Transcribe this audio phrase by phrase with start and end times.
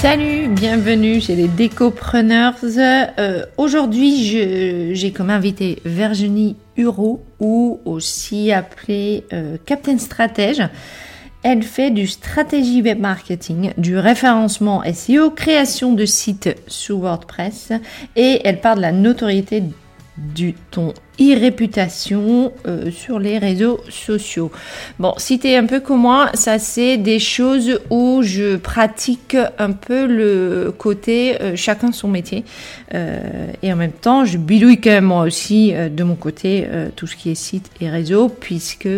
[0.00, 2.54] Salut, bienvenue chez les Décopreneurs.
[2.62, 10.62] Euh, Aujourd'hui, j'ai comme invité Virginie Huro ou aussi appelée euh, Captain Stratège.
[11.42, 17.72] Elle fait du stratégie web marketing, du référencement SEO, création de sites sur WordPress
[18.14, 19.64] et elle parle de la notoriété
[20.34, 24.50] du ton e-réputation euh, sur les réseaux sociaux.
[24.98, 29.36] Bon, si tu es un peu comme moi, ça c'est des choses où je pratique
[29.58, 32.44] un peu le côté euh, chacun son métier
[32.94, 37.06] euh, et en même temps je bidouille quand même moi aussi de mon côté tout
[37.06, 38.88] ce qui est site et réseau puisque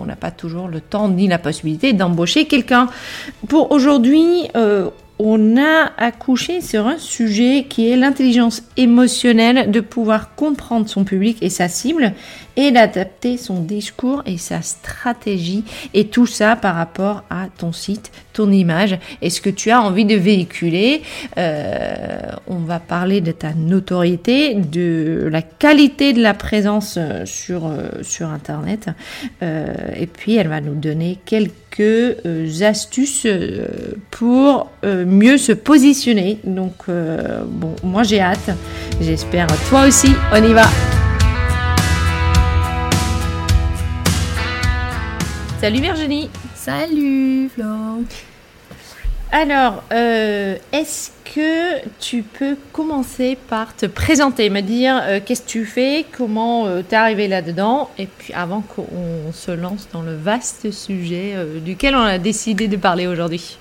[0.00, 2.88] on n'a pas toujours le temps ni la possibilité d'embaucher quelqu'un.
[3.48, 4.48] Pour aujourd'hui,
[5.22, 11.36] on a accouché sur un sujet qui est l'intelligence émotionnelle de pouvoir comprendre son public
[11.42, 12.14] et sa cible
[12.56, 15.62] et d'adapter son discours et sa stratégie
[15.92, 19.82] et tout ça par rapport à ton site, ton image et ce que tu as
[19.82, 21.02] envie de véhiculer.
[21.36, 27.66] Euh, on va parler de ta notoriété, de la qualité de la présence euh, sur,
[27.66, 28.88] euh, sur Internet
[29.42, 33.26] et puis elle va nous donner quelques astuces
[34.10, 36.38] pour mieux se positionner.
[36.44, 38.50] Donc, bon, moi j'ai hâte.
[39.00, 40.12] J'espère toi aussi.
[40.32, 40.66] On y va.
[45.60, 46.30] Salut Virginie.
[46.54, 48.04] Salut Flo.
[49.32, 55.48] Alors, euh, est-ce que tu peux commencer par te présenter, me dire euh, qu'est-ce que
[55.48, 60.16] tu fais, comment tu es arrivé là-dedans, et puis avant qu'on se lance dans le
[60.16, 63.58] vaste sujet duquel on a décidé de parler aujourd'hui?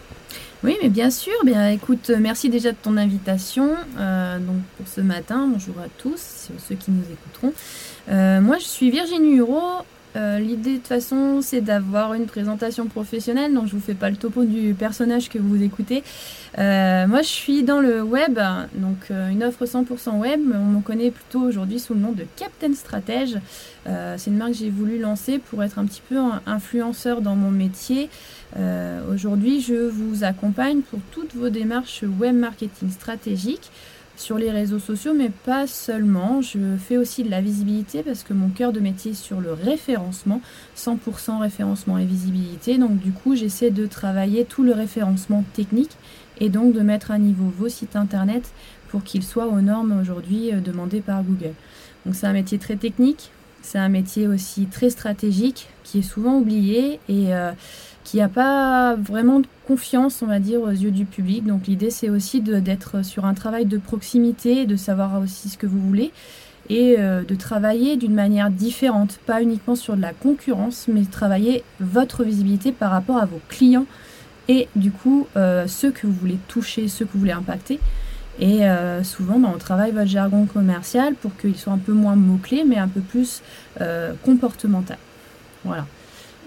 [0.64, 1.34] Oui, mais bien sûr.
[1.46, 5.48] Bien, écoute, merci déjà de ton invitation donc pour ce matin.
[5.52, 7.54] Bonjour à tous, ceux qui nous écouteront.
[8.42, 9.86] moi, je suis Virginie Hureau.
[10.20, 14.10] Euh, l'idée de toute façon c'est d'avoir une présentation professionnelle, donc je vous fais pas
[14.10, 16.04] le topo du personnage que vous écoutez.
[16.58, 18.38] Euh, moi je suis dans le web,
[18.76, 22.26] donc euh, une offre 100% web, on me connaît plutôt aujourd'hui sous le nom de
[22.36, 23.38] Captain Stratège.
[23.86, 27.52] c'est une marque que j'ai voulu lancer pour être un petit peu influenceur dans mon
[27.52, 28.10] métier.
[29.12, 33.72] aujourd'hui je vous accompagne pour toutes vos démarches web marketing stratégique
[34.20, 36.42] sur les réseaux sociaux, mais pas seulement.
[36.42, 39.54] Je fais aussi de la visibilité parce que mon cœur de métier est sur le
[39.54, 40.42] référencement,
[40.78, 42.78] 100% référencement et visibilité.
[42.78, 45.92] Donc du coup, j'essaie de travailler tout le référencement technique
[46.42, 48.52] et donc de mettre à niveau vos sites internet
[48.90, 51.54] pour qu'ils soient aux normes aujourd'hui euh, demandées par Google.
[52.06, 53.32] Donc c'est un métier très technique,
[53.62, 57.52] c'est un métier aussi très stratégique qui est souvent oublié et euh,
[58.10, 61.46] qui n'a pas vraiment de confiance, on va dire, aux yeux du public.
[61.46, 65.68] Donc l'idée, c'est aussi d'être sur un travail de proximité, de savoir aussi ce que
[65.68, 66.12] vous voulez
[66.72, 71.64] et euh, de travailler d'une manière différente, pas uniquement sur de la concurrence, mais travailler
[71.80, 73.86] votre visibilité par rapport à vos clients
[74.48, 77.80] et du coup euh, ceux que vous voulez toucher, ceux que vous voulez impacter.
[78.40, 82.16] Et euh, souvent, bah, on travaille votre jargon commercial pour qu'il soit un peu moins
[82.16, 83.44] mot-clé, mais un peu plus
[84.26, 84.98] comportemental.
[85.64, 85.86] Voilà.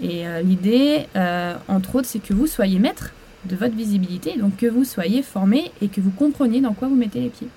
[0.01, 3.11] Et euh, l'idée, euh, entre autres, c'est que vous soyez maître
[3.45, 6.95] de votre visibilité, donc que vous soyez formé et que vous compreniez dans quoi vous
[6.95, 7.49] mettez les pieds.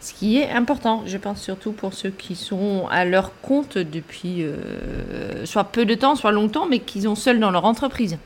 [0.00, 4.42] Ce qui est important, je pense surtout pour ceux qui sont à leur compte depuis
[4.42, 8.18] euh, soit peu de temps, soit longtemps, mais qui sont seuls dans leur entreprise.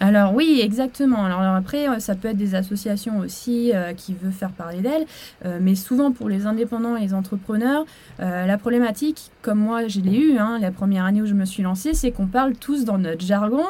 [0.00, 1.24] Alors oui, exactement.
[1.24, 5.06] Alors, après, euh, ça peut être des associations aussi euh, qui veulent faire parler d'elles,
[5.44, 7.84] euh, mais souvent pour les indépendants et les entrepreneurs,
[8.18, 11.62] la problématique, comme moi je l'ai eu hein, la première année où je me suis
[11.62, 13.64] lancée, c'est qu'on parle tous dans notre jargon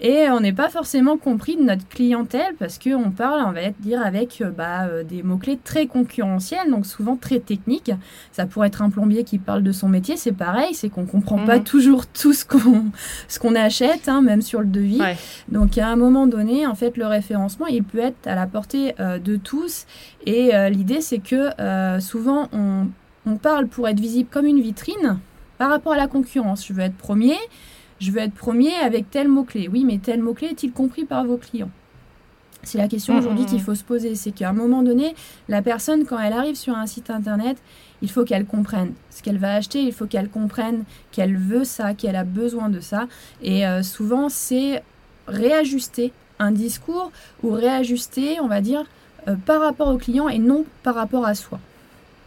[0.00, 4.02] et on n'est pas forcément compris de notre clientèle parce qu'on parle, on va dire,
[4.04, 7.90] avec bah, des mots-clés très concurrentiels, donc souvent très techniques.
[8.32, 11.06] Ça pourrait être un plombier qui parle de son métier, c'est pareil, c'est qu'on ne
[11.06, 11.64] comprend pas mhm.
[11.64, 15.00] toujours tout ce qu'on achète, hein, même sur le devis.
[15.48, 18.46] Donc donc à un moment donné, en fait, le référencement, il peut être à la
[18.46, 19.86] portée euh, de tous.
[20.24, 22.86] Et euh, l'idée, c'est que euh, souvent, on,
[23.38, 25.18] parle pour être visible comme une vitrine
[25.58, 26.64] par rapport à la concurrence.
[26.64, 27.34] Je veux être premier,
[27.98, 29.68] je veux être premier avec tel mot-clé.
[29.68, 31.70] Oui, mais tel mot-clé est-il compris par vos clients?
[32.62, 33.62] C'est la question mmh, aujourd'hui mmh, qu'il mmh.
[33.62, 34.14] faut se poser.
[34.14, 35.16] C'est qu'à un moment donné,
[35.48, 37.58] la personne, quand elle arrive sur un site internet,
[38.02, 41.92] il faut qu'elle comprenne ce qu'elle va acheter, il faut qu'elle comprenne qu'elle veut ça,
[41.94, 43.08] qu'elle a besoin de ça.
[43.42, 44.82] Et souvent, c'est
[45.26, 47.10] réajuster un discours
[47.42, 48.84] ou réajuster, on va dire,
[49.28, 51.58] euh, par rapport au client et non par rapport à soi.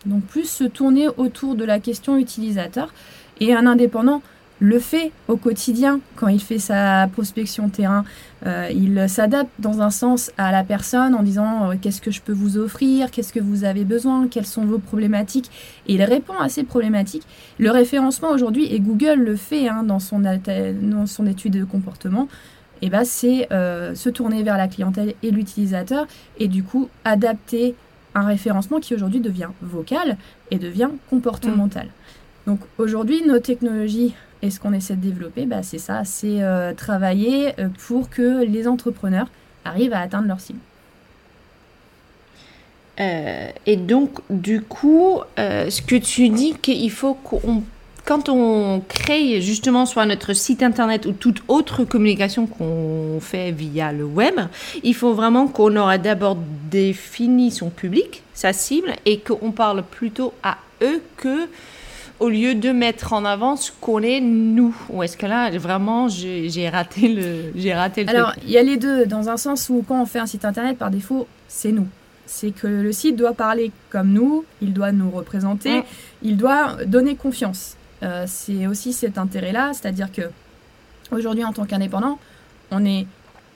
[0.06, 2.94] Donc plus se tourner autour de la question utilisateur
[3.40, 4.22] et un indépendant
[4.62, 8.04] le fait au quotidien quand il fait sa prospection terrain.
[8.46, 12.22] Euh, il s'adapte dans un sens à la personne en disant euh, qu'est-ce que je
[12.22, 15.50] peux vous offrir, qu'est-ce que vous avez besoin, quelles sont vos problématiques?
[15.88, 17.24] Et il répond à ces problématiques.
[17.57, 22.28] Le référencement aujourd'hui, et Google le fait hein, dans, son, dans son étude de comportement,
[22.81, 27.75] et ben, c'est euh, se tourner vers la clientèle et l'utilisateur et du coup adapter
[28.15, 30.18] un référencement qui aujourd'hui devient vocal
[30.51, 31.88] et devient comportemental.
[31.88, 31.89] Mm.
[32.48, 36.74] Donc aujourd'hui, nos technologies et ce qu'on essaie de développer, bah, c'est ça, c'est euh,
[36.74, 39.27] travailler euh, pour que les entrepreneurs
[39.65, 40.60] arrivent à atteindre leur cible.
[43.65, 47.63] et donc, du coup, ce que tu dis qu'il faut qu'on
[48.10, 53.92] quand on crée justement soit notre site internet ou toute autre communication qu'on fait via
[53.92, 54.34] le web,
[54.82, 56.36] il faut vraiment qu'on aura d'abord
[56.72, 61.48] défini son public, sa cible, et qu'on parle plutôt à eux que
[62.20, 64.75] au lieu de mettre en avant ce qu'on est nous.
[64.89, 68.63] Ou est-ce que là, vraiment, j'ai raté le, j'ai raté le Alors, il y a
[68.63, 71.72] les deux, dans un sens où quand on fait un site internet, par défaut, c'est
[71.72, 71.88] nous.
[72.25, 75.84] C'est que le site doit parler comme nous, il doit nous représenter,
[76.24, 77.75] il doit donner confiance.
[78.03, 80.24] Euh, c'est aussi cet intérêt-là, c'est-à-dire que
[81.12, 82.20] aujourd'hui, en tant qu'indépendant,
[82.72, 83.08] on est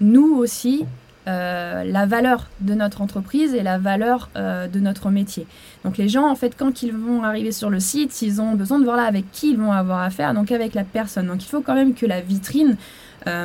[0.01, 0.85] nous aussi
[1.27, 5.47] euh, la valeur de notre entreprise et la valeur euh, de notre métier.
[5.85, 8.79] Donc les gens, en fait, quand ils vont arriver sur le site, ils ont besoin
[8.79, 11.27] de voir là avec qui ils vont avoir affaire, donc avec la personne.
[11.27, 12.77] Donc il faut quand même que la vitrine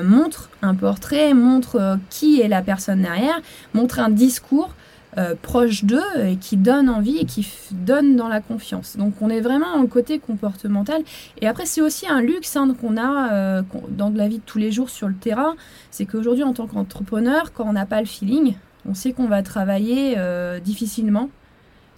[0.02, 3.40] montre un portrait, montre qui est la personne derrière,
[3.75, 4.75] montre un discours
[5.17, 8.97] euh, proche d'eux et qui donne envie et qui donne dans la confiance.
[8.99, 11.03] Donc on est vraiment dans côté comportemental.
[11.41, 14.59] Et après c'est aussi un luxe hein, qu'on a euh, dans la vie de tous
[14.59, 15.57] les jours sur le terrain.
[15.91, 18.55] C'est qu'aujourd'hui en tant qu'entrepreneur, quand on n'a pas le feeling,
[18.87, 21.31] on sait qu'on va travailler euh, difficilement.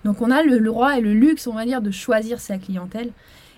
[0.05, 2.59] Donc on a le, le droit et le luxe, on va dire, de choisir sa
[2.59, 3.11] clientèle.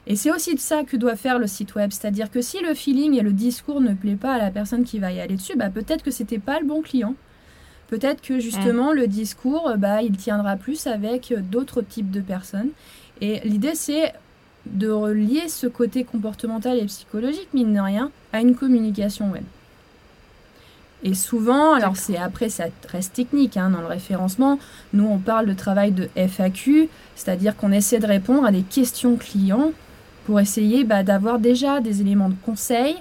[0.07, 1.91] Et c'est aussi de ça que doit faire le site web.
[1.93, 4.99] C'est-à-dire que si le feeling et le discours ne plaît pas à la personne qui
[4.99, 7.15] va y aller dessus, bah peut-être que c'était pas le bon client.
[7.93, 12.71] Peut-être que justement le discours, bah, il tiendra plus avec d'autres types de personnes.
[13.21, 14.15] Et l'idée, c'est
[14.65, 19.43] de relier ce côté comportemental et psychologique, mine de rien, à une communication web.
[21.03, 24.59] Et souvent, alors c'est après, ça reste technique hein, dans le référencement.
[24.95, 29.17] Nous, on parle de travail de FAQ, c'est-à-dire qu'on essaie de répondre à des questions
[29.17, 29.73] clients
[30.25, 32.97] pour essayer bah, d'avoir déjà des éléments de conseil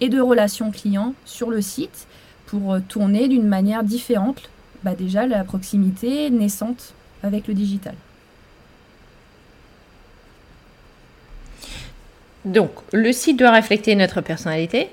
[0.00, 2.06] et de relations clients sur le site
[2.50, 4.50] pour tourner d'une manière différente
[4.82, 7.94] bah, déjà la proximité naissante avec le digital.
[12.44, 14.88] Donc, le site doit refléter notre personnalité.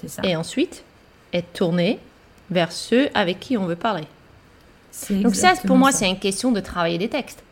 [0.00, 0.22] C'est ça.
[0.24, 0.84] Et ensuite,
[1.32, 1.98] être tourné
[2.50, 4.04] vers ceux avec qui on veut parler.
[5.10, 7.42] Donc ça, pour moi, c'est une question de travailler des textes.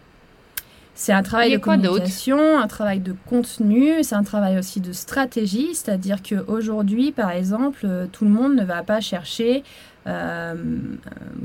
[0.95, 5.75] C'est un travail de communication, un travail de contenu, c'est un travail aussi de stratégie,
[5.75, 9.65] c'est-à-dire qu'aujourd'hui, par exemple, euh, tout le monde ne va pas chercher
[10.07, 10.55] euh,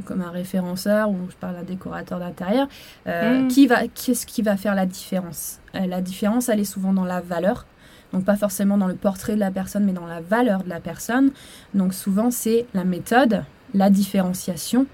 [0.06, 2.68] comme un référenceur ou je parle d'un décorateur d'intérieur,
[3.08, 3.48] euh, mm.
[3.48, 5.60] qui va, qu'est-ce qui va faire la différence?
[5.74, 7.66] La différence, elle est souvent dans la valeur.
[8.14, 10.80] Donc pas forcément dans le portrait de la personne, mais dans la valeur de la
[10.80, 11.32] personne.
[11.74, 14.88] Donc souvent c'est la méthode, la différenciation.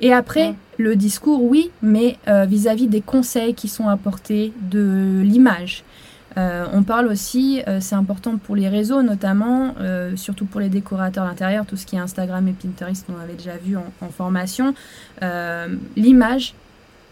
[0.00, 5.82] Et après, le discours, oui, mais euh, vis-à-vis des conseils qui sont apportés, de l'image.
[6.36, 9.74] Euh, on parle aussi, euh, c'est important pour les réseaux notamment,
[10.14, 13.56] surtout pour les décorateurs d'intérieur, tout ce qui est Instagram et Pinterest, on avait déjà
[13.56, 14.74] vu en, formation.
[15.96, 16.54] L'image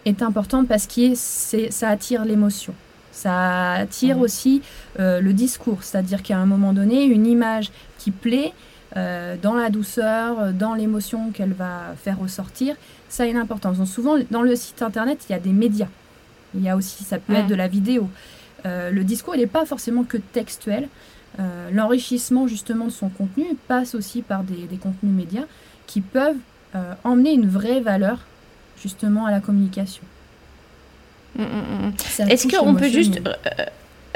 [0.05, 2.75] est importante parce que ça attire l'émotion.
[3.11, 4.63] Ça attire aussi
[4.99, 8.53] le discours, c'est-à-dire qu'à un moment donné, une image qui plaît,
[8.97, 12.77] euh, dans la douceur, dans l'émotion qu'elle va faire ressortir,
[13.09, 13.79] ça a une importance.
[13.79, 15.89] Donc souvent, dans le site internet, il y a des médias.
[16.55, 18.09] Il y a aussi, ça peut être de la vidéo.
[18.65, 20.89] Euh, le discours, il n'est pas forcément que textuel.
[21.39, 25.45] Euh, l'enrichissement justement de son contenu passe aussi par des, contenus médias
[25.87, 26.37] qui peuvent
[27.05, 28.19] emmener une vraie valeur
[28.83, 30.03] justement à la communication.
[31.37, 33.21] Mm, mm, mm, Est-ce qu'on peut juste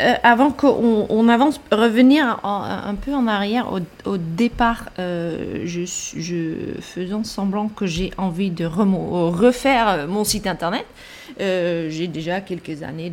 [0.01, 3.71] euh, avant qu'on avance, revenir un peu en arrière
[4.05, 5.67] au, départ, euh,
[6.81, 10.87] faisant semblant que j'ai envie de refaire mon site internet.
[11.41, 13.13] Euh, j'ai déjà quelques années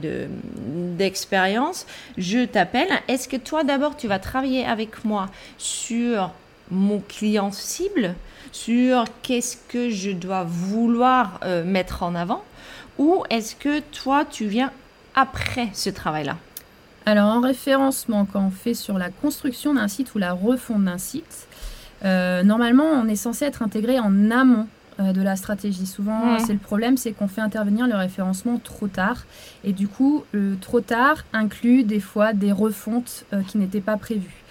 [0.98, 1.86] d'expérience.
[2.18, 2.90] je t'appelle.
[3.08, 5.28] Est-ce que toi d'abord tu vas travailler avec moi
[5.58, 6.32] sur
[6.72, 8.16] mon client cible,
[8.52, 12.44] sur qu'est-ce que je dois vouloir mettre en avant,
[12.98, 14.72] ou est-ce que toi tu viens
[15.16, 16.38] après ce travail-là?
[17.08, 20.98] Alors en référencement, quand on fait sur la construction d'un site ou la refonte d'un
[20.98, 21.48] site,
[22.04, 24.68] euh, normalement on est censé être intégré en amont
[25.00, 25.86] euh, de la stratégie.
[25.86, 29.24] Souvent, c'est le problème, c'est qu'on fait intervenir le référencement trop tard.
[29.64, 33.96] Et du coup, le trop tard inclut des fois des refontes euh, qui n'étaient pas
[33.96, 34.44] prévues.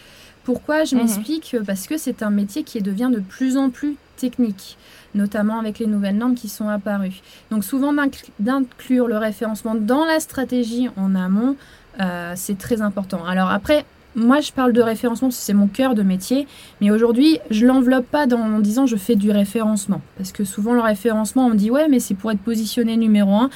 [0.44, 1.02] Pourquoi Je mhm.
[1.02, 1.56] m'explique?
[1.66, 4.78] Parce que c'est un métier qui devient de plus en plus technique,
[5.14, 7.20] notamment avec les nouvelles normes qui sont apparues.
[7.50, 7.92] Donc souvent
[8.40, 11.56] d'inclure le référencement dans la stratégie en amont
[12.00, 13.24] euh, c'est très important.
[13.24, 13.84] Alors après,
[14.14, 16.46] moi je parle de référencement, c'est mon cœur de métier,
[16.80, 20.00] mais aujourd'hui je l'enveloppe pas dans, en disant je fais du référencement.
[20.16, 23.34] Parce que souvent le référencement, on me dit ouais, mais c'est pour être positionné numéro
[23.34, 23.50] un.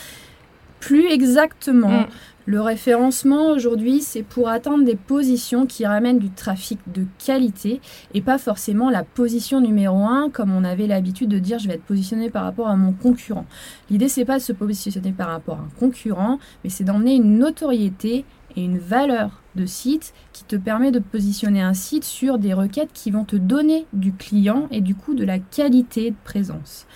[0.81, 1.89] Plus exactement.
[1.89, 2.07] Mm.
[2.51, 7.81] Le référencement aujourd'hui, c'est pour atteindre des positions qui ramènent du trafic de qualité
[8.13, 11.75] et pas forcément la position numéro un comme on avait l'habitude de dire je vais
[11.75, 13.47] être positionné par rapport à mon concurrent.
[13.89, 17.39] L'idée c'est pas de se positionner par rapport à un concurrent, mais c'est d'emmener une
[17.39, 18.25] notoriété
[18.57, 22.91] et une valeur de site qui te permet de positionner un site sur des requêtes
[22.93, 26.89] qui vont te donner du client et du coup de la qualité de présence.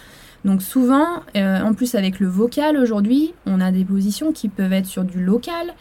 [0.45, 4.73] Donc souvent, euh, en plus avec le vocal aujourd'hui, on a des positions qui peuvent
[4.73, 5.75] être sur du local.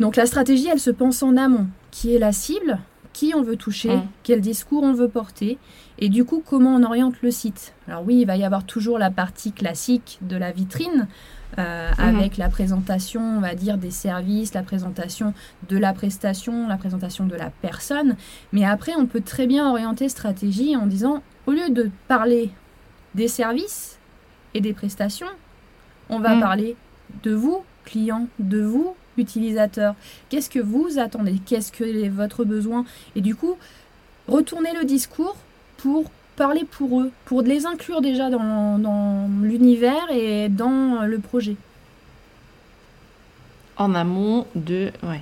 [0.00, 1.66] Donc la stratégie, elle se pense en amont.
[1.90, 2.78] Qui est la cible?
[3.12, 4.00] Qui on veut toucher?
[4.24, 5.58] Quel discours on veut porter?
[5.98, 7.74] Et du coup, comment on oriente le site?
[7.86, 11.06] Alors oui, il va y avoir toujours la partie classique de la vitrine.
[11.56, 12.16] Euh, mhm.
[12.16, 15.34] avec la présentation, on va dire, des services, la présentation
[15.68, 18.16] de la prestation, la présentation de la personne.
[18.52, 22.50] Mais après, on peut très bien orienter stratégie en disant, au lieu de parler
[23.14, 23.98] des services
[24.54, 25.26] et des prestations,
[26.08, 26.40] on va mm.
[26.40, 26.76] parler
[27.22, 29.94] de vous, client, de vous, utilisateur.
[30.28, 31.40] Qu'est-ce que vous attendez?
[31.46, 32.84] Qu'est-ce que est votre besoin?
[33.16, 33.56] Et du coup,
[34.28, 35.36] retourner le discours
[35.76, 41.56] pour parler pour eux, pour les inclure déjà dans, dans l'univers et dans le projet.
[43.76, 44.90] En amont de...
[45.02, 45.20] Ouais.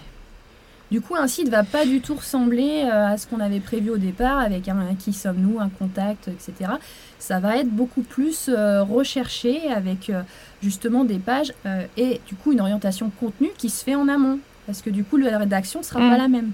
[0.93, 3.89] Du coup, un site va pas du tout ressembler euh, à ce qu'on avait prévu
[3.89, 6.73] au départ avec un, qui sommes-nous, un contact, etc.
[7.19, 10.21] Ça va être beaucoup plus euh, recherché avec euh,
[10.63, 11.55] justement des pages
[11.97, 14.39] et du coup une orientation contenu qui se fait en amont.
[14.67, 16.19] Parce que du coup, la rédaction ne sera pas mm.
[16.19, 16.51] la même.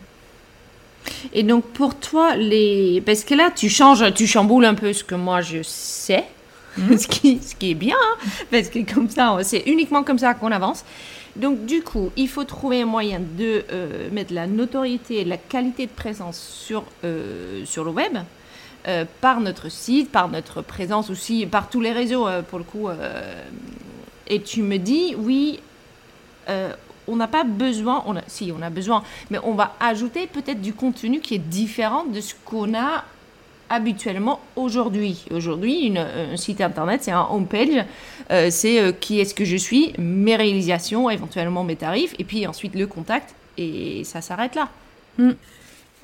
[1.32, 3.02] Et donc pour toi, les...
[3.04, 6.26] parce que là, tu changes, tu chamboules un peu ce que moi je sais,
[6.76, 6.96] mm.
[6.96, 10.34] ce, qui, ce qui est bien, hein, parce que comme ça, c'est uniquement comme ça
[10.34, 10.84] qu'on avance.
[11.36, 15.36] Donc du coup, il faut trouver un moyen de euh, mettre la notoriété et la
[15.36, 18.18] qualité de présence sur, euh, sur le web,
[18.86, 22.88] euh, par notre site, par notre présence aussi, par tous les réseaux pour le coup.
[24.26, 25.60] et tu me dis, oui,
[27.06, 31.20] on n'a pas besoin, si on a besoin, mais on va ajouter peut-être du contenu
[31.20, 33.04] qui est différent de ce qu'on a
[33.70, 35.24] habituellement aujourd'hui.
[35.30, 37.84] Aujourd'hui, un site internet, c'est un homepage,
[38.30, 42.46] euh, c'est euh, qui est-ce que je suis, mes réalisations, éventuellement mes tarifs, et puis
[42.46, 44.68] ensuite le contact, et ça s'arrête là.
[45.18, 45.32] Hmm.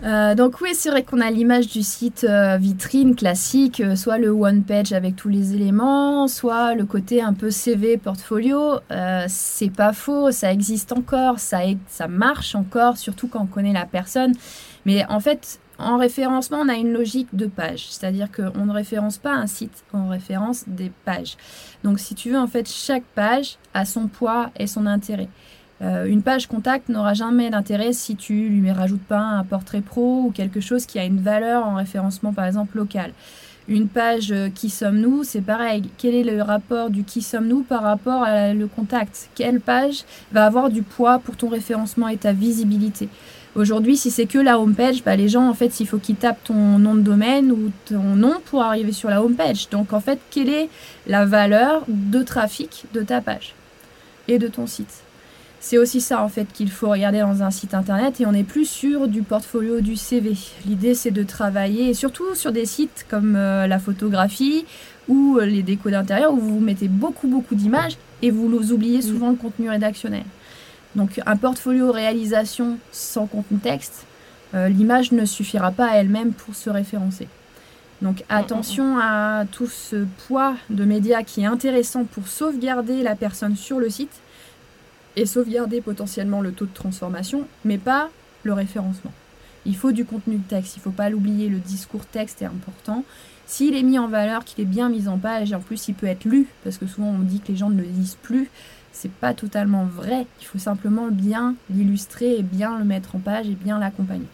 [0.03, 2.27] Euh, donc oui, c'est vrai qu'on a l'image du site
[2.59, 7.53] vitrine classique, soit le one page avec tous les éléments, soit le côté un peu
[7.53, 8.81] CV portfolio.
[9.29, 13.87] c'est pas faux, ça existe encore, ça, ça marche encore, surtout quand on connaît la
[13.87, 14.33] personne.
[14.85, 19.19] Mais en fait, en référencement, on a une logique de page, c'est-à-dire qu'on ne référence
[19.19, 21.37] pas un site, on référence des pages.
[21.83, 25.29] Donc si tu veux, en fait, chaque page a son poids et son intérêt.
[25.83, 30.23] Euh, une page contact n'aura jamais d'intérêt si tu lui rajoutes pas un portrait pro
[30.27, 33.13] ou quelque chose qui a une valeur en référencement, par exemple, local.
[33.67, 35.91] Une page euh, qui sommes-nous, c'est pareil.
[35.99, 39.31] Quel est le rapport du qui sommes-nous par rapport à le contact?
[39.35, 43.09] Quelle page va avoir du poids pour ton référencement et ta visibilité?
[43.57, 46.43] Aujourd'hui, si c'est que la homepage, bah, les gens, en fait, il faut qu'ils tapent
[46.43, 49.69] ton nom de domaine ou ton nom pour arriver sur la homepage.
[49.71, 50.69] Donc, en fait, quelle est
[51.07, 53.55] la valeur de trafic de ta page
[54.27, 55.05] et de ton site?
[55.61, 58.45] C'est aussi ça en fait qu'il faut regarder dans un site internet et on n'est
[58.45, 60.35] plus sur du portfolio du CV.
[60.67, 64.67] L'idée c'est de travailler et surtout sur des sites comme euh, la photographie
[65.09, 69.31] ou euh, les décos d'intérieur où vous mettez beaucoup beaucoup d'images et vous oubliez souvent
[69.31, 70.25] le contenu rédactionnel.
[70.97, 74.07] Donc un portfolio réalisation sans contenu texte,
[74.55, 77.29] euh, l'image ne suffira pas à elle-même pour se référencer.
[78.03, 83.57] Donc attention à tout ce poids de médias qui est intéressant pour sauvegarder la personne
[83.57, 84.21] sur le site
[85.17, 88.11] et sauvegarder potentiellement le taux de transformation, mais pas
[88.43, 89.13] le référencement.
[89.65, 93.05] Il faut du contenu texte, il ne faut pas l'oublier, le discours texte est important.
[93.47, 95.95] S'il est mis en valeur, qu'il est bien mis en page, et en plus il
[95.95, 98.51] peut être lu, parce que souvent on dit que les gens ne le lisent plus,
[98.95, 100.27] c'est pas totalement vrai.
[100.41, 104.29] Il faut simplement bien l'illustrer et bien le mettre en page et bien l'accompagner.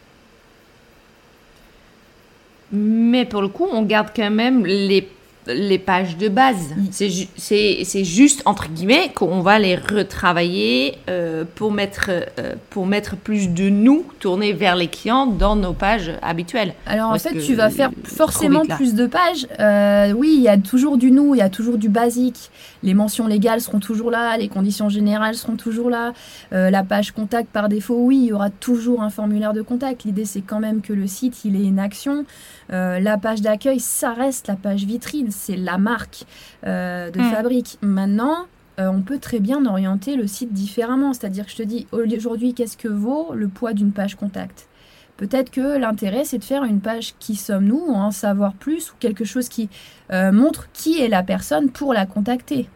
[2.70, 5.08] Mais pour le coup, on garde quand même les
[5.54, 6.74] les pages de base.
[6.90, 13.48] C'est juste, entre guillemets, qu'on va les retravailler euh, pour, mettre, euh, pour mettre plus
[13.48, 16.74] de nous tourner vers les clients dans nos pages habituelles.
[16.86, 19.46] Alors en fait, tu vas faire forcément plus de pages.
[19.58, 22.50] Euh, oui, il y a toujours du nous, il y a toujours du basique.
[22.82, 26.12] Les mentions légales seront toujours là, les conditions générales seront toujours là.
[26.50, 30.04] la page contact par défaut, oui, il y aura toujours un formulaire de contact.
[30.04, 32.24] L'idée, c'est quand même que le site, il ait une action.
[32.70, 36.24] la page d'accueil, ça reste la page vitrine c'est la marque
[36.66, 37.30] euh, de hmm.
[37.30, 37.78] fabrique.
[37.82, 38.46] Maintenant,
[38.78, 41.12] euh, on peut très bien orienter le site différemment.
[41.12, 44.68] C'est-à-dire que je te dis, aujourd'hui, qu'est-ce que vaut le poids d'une page contact?
[45.16, 49.24] Peut-être que l'intérêt, c'est de faire une page qui sommes-nous, en savoir plus, ou quelque
[49.24, 49.68] chose qui
[50.12, 52.68] euh, montre qui est la personne pour la contacter.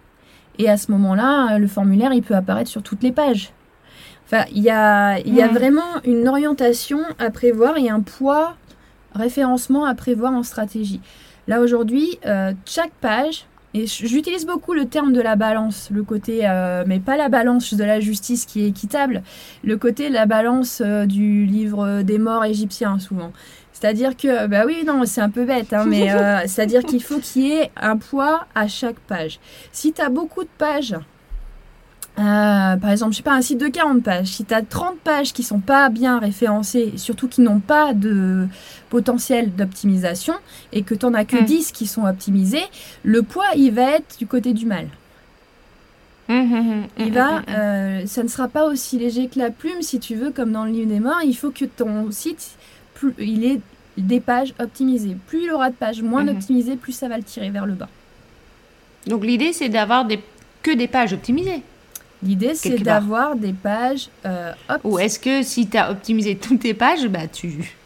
[0.59, 3.53] Et à ce moment-là, le formulaire, il peut apparaître sur toutes les pages.
[4.27, 5.55] Enfin, il y a, y a hmm.
[5.55, 8.57] vraiment une orientation à prévoir et un poids
[9.15, 11.01] référencement à prévoir en stratégie.
[11.47, 16.43] Là aujourd'hui, euh, chaque page, et j'utilise beaucoup le terme de la balance, le côté,
[16.45, 19.23] euh, mais pas la balance de la justice qui est équitable,
[19.65, 23.33] le côté la balance euh, du livre des morts égyptiens souvent.
[23.73, 26.09] C'est-à-dire que, bah oui, non, c'est un peu bête, hein, mais
[26.47, 29.41] c'est-à-dire qu'il faut qu'il y ait un poids à chaque page.
[29.73, 30.95] Si tu as beaucoup de pages
[32.17, 34.99] euh, par exemple, je sais pas, un site de 40 pages, si tu as 30
[34.99, 38.47] pages qui sont pas bien référencées, et surtout qui n'ont pas de
[38.89, 40.35] potentiel d'optimisation,
[40.73, 41.73] et que tu n'en as que 10 mm.
[41.73, 42.63] qui sont optimisés,
[43.03, 44.87] le poids, il va être du côté du mal.
[46.29, 49.99] Mm, mm, il va, euh, ça ne sera pas aussi léger que la plume, si
[49.99, 51.21] tu veux, comme dans le livre des morts.
[51.25, 52.57] Il faut que ton site,
[52.95, 53.61] plus, il ait
[53.99, 55.17] des pages optimisées.
[55.27, 57.89] Plus il aura de pages moins optimisées, plus ça va le tirer vers le bas.
[59.09, 60.21] Donc l'idée, c'est d'avoir des,
[60.63, 61.63] que des pages optimisées.
[62.25, 66.75] L'idée, c'est d'avoir des pages euh, Ou est-ce que si tu as optimisé toutes tes
[66.75, 67.77] pages, bah tu.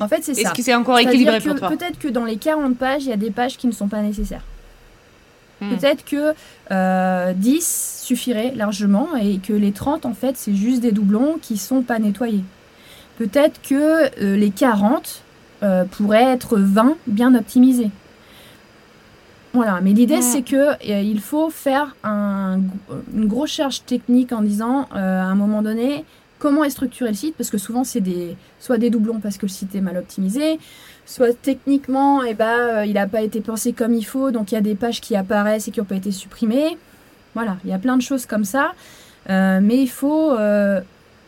[0.00, 0.40] En fait, c'est ça.
[0.40, 3.12] Est-ce que c'est encore équilibré pour toi Peut-être que dans les 40 pages, il y
[3.12, 4.42] a des pages qui ne sont pas nécessaires.
[5.60, 5.70] Hmm.
[5.70, 6.36] Peut-être que 10
[6.70, 11.58] euh, suffirait largement et que les 30, en fait, c'est juste des doublons qui ne
[11.58, 12.44] sont pas nettoyés.
[13.18, 15.22] Peut-être que euh, les 40
[15.62, 17.90] euh, pourraient être 20 bien optimisés.
[19.54, 25.00] Voilà, mais l'idée c'est que il faut faire une grosse charge technique en disant à
[25.00, 26.04] un moment donné
[26.38, 29.46] comment est structuré le site parce que souvent c'est des soit des doublons parce que
[29.46, 30.58] le site est mal optimisé,
[31.08, 34.54] soit techniquement, eh ben, euh, il n'a pas été pensé comme il faut, donc il
[34.54, 36.76] y a des pages qui apparaissent et qui n'ont pas été supprimées.
[37.34, 38.72] Voilà, il y a plein de choses comme ça.
[39.30, 40.80] Euh, mais il faut euh,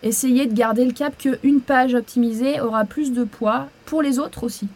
[0.02, 4.44] essayer de garder le cap qu'une page optimisée aura plus de poids pour les autres
[4.44, 4.68] aussi.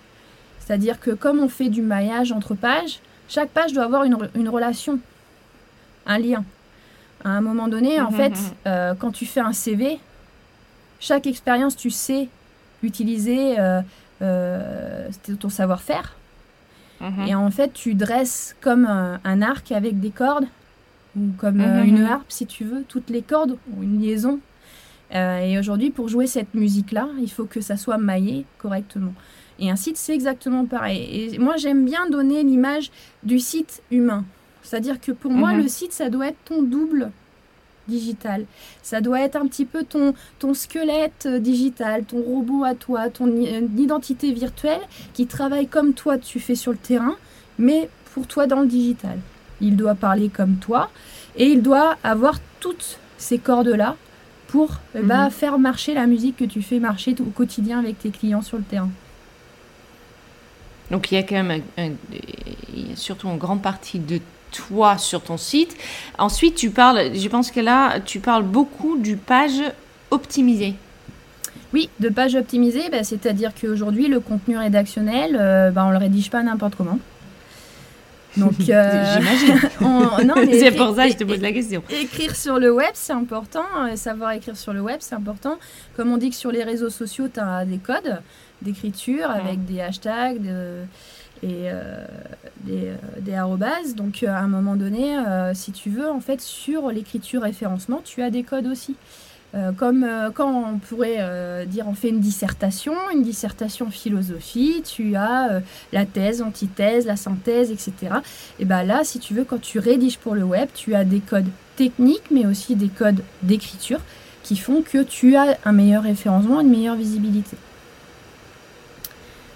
[0.59, 4.49] C'est-à-dire que comme on fait du maillage entre pages, chaque page doit avoir une, une
[4.49, 4.99] relation,
[6.07, 6.45] un lien.
[7.25, 8.97] À un moment donné, en mmh, fait, mmh, mmh.
[8.99, 9.99] quand tu fais un CV,
[11.01, 12.29] chaque expérience, tu sais
[12.83, 13.57] utiliser
[14.23, 16.17] euh, c'était ton savoir-faire.
[17.01, 17.27] Mhm.
[17.27, 20.47] Et en fait, tu dresses comme un, arc avec des cordes,
[21.17, 21.89] ou comme euh, mhm.
[21.89, 24.41] une harpe, si tu veux, toutes les cordes ont une liaison.
[25.15, 29.13] Euh, et aujourd'hui, pour jouer cette musique-là, il faut que ça soit maillé correctement.
[29.59, 31.33] Et un site, c'est exactement pareil.
[31.35, 32.91] Et moi, j'aime bien donner l'image
[33.23, 34.25] du site humain.
[34.63, 35.63] C'est-à-dire que pour moi, mhm.
[35.63, 37.11] le site, ça doit être ton double
[37.87, 38.47] digital.
[38.83, 43.11] Ça doit être un petit peu ton, ton squelette euh, digital, ton robot à toi,
[43.11, 44.81] ton euh, identité virtuelle
[45.13, 47.17] qui travaille comme toi tu fais sur le terrain,
[47.59, 49.19] mais pour toi dans le digital.
[49.61, 50.91] Il doit parler comme toi
[51.37, 53.97] et il doit avoir toutes ces cordes-là
[54.49, 55.31] pour mhm.
[55.31, 58.65] faire marcher la musique que tu fais marcher au quotidien avec tes clients sur le
[58.65, 58.91] terrain.
[60.91, 61.63] Donc il y a quand même
[62.97, 64.21] surtout une grande partie de
[64.53, 65.77] toi sur ton site.
[66.19, 69.61] Ensuite, tu parles, je pense que là, tu parles beaucoup du page
[70.11, 70.75] optimisé.
[71.73, 76.31] Oui, de page optimisée, bah, c'est-à-dire qu'aujourd'hui, le contenu rédactionnel, euh, bah, on le rédige
[76.31, 77.01] pas n'importe comment.
[78.37, 79.59] Donc, euh, j'imagine.
[80.61, 81.83] c'est pour ça que je te pose la question.
[81.91, 83.65] Écrire sur le web, c'est important.
[83.79, 85.59] Euh, savoir écrire sur le web, c'est important.
[85.97, 88.21] Comme on dit que sur les réseaux sociaux, tu as des codes
[88.63, 90.85] d'écriture avec des hashtags, de,
[91.45, 92.05] et euh,
[92.63, 93.95] des, euh, des arrobases.
[93.95, 95.17] Donc euh, à un moment donné,
[95.55, 98.97] si tu veux, en fait, sur l'écriture référencement, tu as des codes aussi.
[99.77, 105.63] comme quand on pourrait dire on fait une dissertation, une dissertation philosophie, tu as
[105.93, 107.93] la thèse, l'antithèse, la synthèse, etc.
[108.59, 111.21] Et bien là, si tu veux, quand tu rédiges pour le web, tu as des
[111.21, 114.01] codes techniques, mais aussi des codes d'écriture
[114.43, 117.57] qui font que tu as un meilleur référencement, une meilleure visibilité.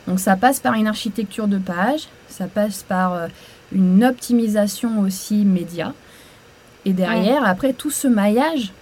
[0.08, 3.28] Donc ça passe par une architecture de page, ça passe par euh,
[3.72, 5.92] une optimisation aussi média.
[6.86, 8.72] Et derrière, après, tout ce maillage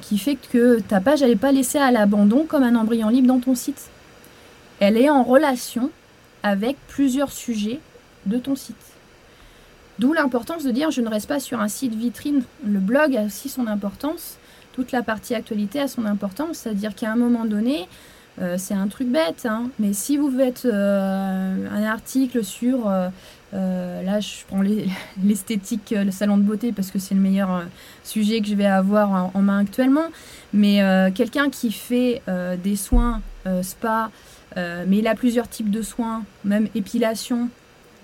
[0.00, 3.26] qui fait que ta page, elle n'est pas laissée à l'abandon comme un embryon libre
[3.26, 3.88] dans ton site.
[4.78, 5.90] Elle est en relation
[6.44, 7.80] avec plusieurs sujets
[8.26, 8.76] de ton site.
[9.98, 12.44] D'où l'importance de dire je ne reste pas sur un site vitrine.
[12.64, 14.36] Le blog a aussi son importance.
[14.72, 16.58] Toute la partie actualité a son importance.
[16.58, 17.88] C'est-à-dire qu'à un moment donné,
[18.40, 19.70] euh, c'est un truc bête, hein.
[19.78, 24.62] mais si vous faites euh, un article sur, euh, là je prends
[25.24, 27.64] l'esthétique, le salon de beauté parce que c'est le meilleur
[28.04, 30.08] sujet que je vais avoir en, main actuellement,
[30.52, 30.80] mais
[31.14, 32.22] quelqu'un qui fait
[32.62, 33.22] des soins
[33.62, 34.10] spa,
[34.56, 37.48] mais il a plusieurs types de soins, même épilation,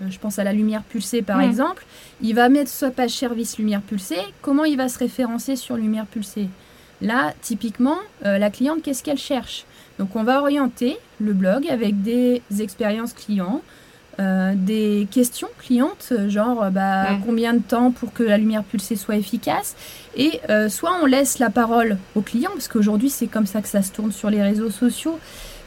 [0.07, 1.85] je pense à la lumière pulsée par exemple,
[2.21, 6.07] il va mettre sa page service lumière pulsée, comment il va se référencer sur lumière
[6.07, 6.49] pulsée?
[7.01, 9.65] Là, typiquement, la cliente, qu'est-ce qu'elle cherche?
[9.99, 13.61] Donc on va orienter le blog avec des expériences clients,
[14.19, 19.15] euh, des questions clientes, genre bah, combien de temps pour que la lumière pulsée soit
[19.15, 19.75] efficace.
[20.15, 23.67] Et euh, soit on laisse la parole aux clients, parce qu'aujourd'hui c'est comme ça que
[23.67, 25.19] ça se tourne sur les réseaux sociaux.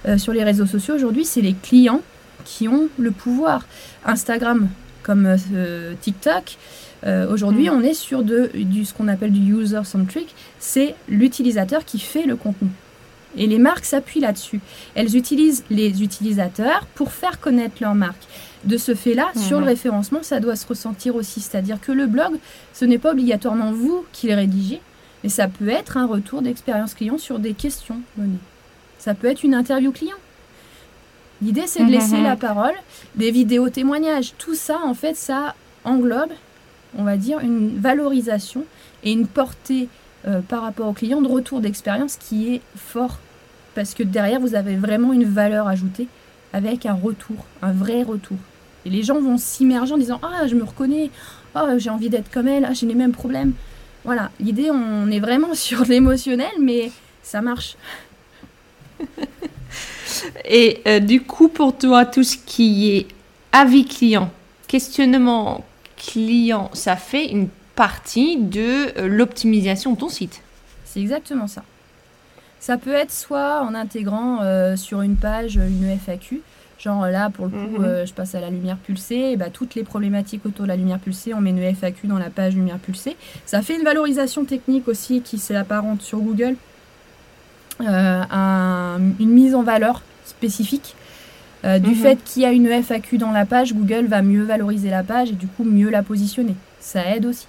[0.06, 2.02] Euh, sur les réseaux sociaux, aujourd'hui c'est les clients
[2.44, 3.66] qui ont le pouvoir.
[4.04, 4.68] Instagram
[5.02, 5.36] comme
[6.00, 6.56] TikTok,
[7.30, 7.72] aujourd'hui, mm.
[7.72, 12.34] on est sur de, du, ce qu'on appelle du user-centric, c'est l'utilisateur qui fait le
[12.34, 12.70] contenu.
[13.36, 14.60] Et les marques s'appuient là-dessus.
[14.94, 18.22] Elles utilisent les utilisateurs pour faire connaître leur marque.
[18.64, 19.68] De ce fait-là, sur le mhm.
[19.68, 21.40] référencement, ça doit se ressentir aussi.
[21.40, 22.38] C'est-à-dire que le blog,
[22.72, 24.80] ce n'est pas obligatoirement vous qui le rédigez,
[25.22, 28.38] mais ça peut être un retour d'expérience client sur des questions données.
[28.98, 30.16] Ça peut être une interview client.
[31.42, 32.24] L'idée, c'est de laisser mhm.
[32.24, 32.74] la parole,
[33.14, 34.32] des vidéos témoignages.
[34.38, 36.32] Tout ça, en fait, ça englobe,
[36.96, 38.64] on va dire, une valorisation
[39.04, 39.88] et une portée
[40.26, 43.18] euh, par rapport au client de retour d'expérience qui est fort
[43.76, 46.08] parce que derrière, vous avez vraiment une valeur ajoutée
[46.54, 48.38] avec un retour, un vrai retour.
[48.86, 51.10] Et les gens vont s'immerger en disant Ah, je me reconnais,
[51.54, 53.52] oh, j'ai envie d'être comme elle, ah, j'ai les mêmes problèmes.
[54.04, 56.90] Voilà, l'idée, on est vraiment sur l'émotionnel, mais
[57.22, 57.76] ça marche.
[60.46, 63.06] Et euh, du coup, pour toi, tout ce qui est
[63.52, 64.30] avis client,
[64.68, 65.66] questionnement
[65.98, 70.40] client, ça fait une partie de euh, l'optimisation de ton site.
[70.86, 71.62] C'est exactement ça.
[72.66, 76.42] Ça peut être soit en intégrant euh, sur une page une FAQ,
[76.80, 78.04] genre là pour le coup mhm.
[78.04, 80.98] je passe à la lumière pulsée, et bah, toutes les problématiques autour de la lumière
[80.98, 83.16] pulsée, on met une FAQ dans la page lumière pulsée.
[83.44, 86.56] Ça fait une valorisation technique aussi qui s'apparente sur Google
[87.82, 90.96] euh, une mise en valeur spécifique.
[91.64, 91.94] Euh, du mhm.
[91.94, 95.30] fait qu'il y a une FAQ dans la page, Google va mieux valoriser la page
[95.30, 96.56] et du coup mieux la positionner.
[96.80, 97.46] Ça aide aussi.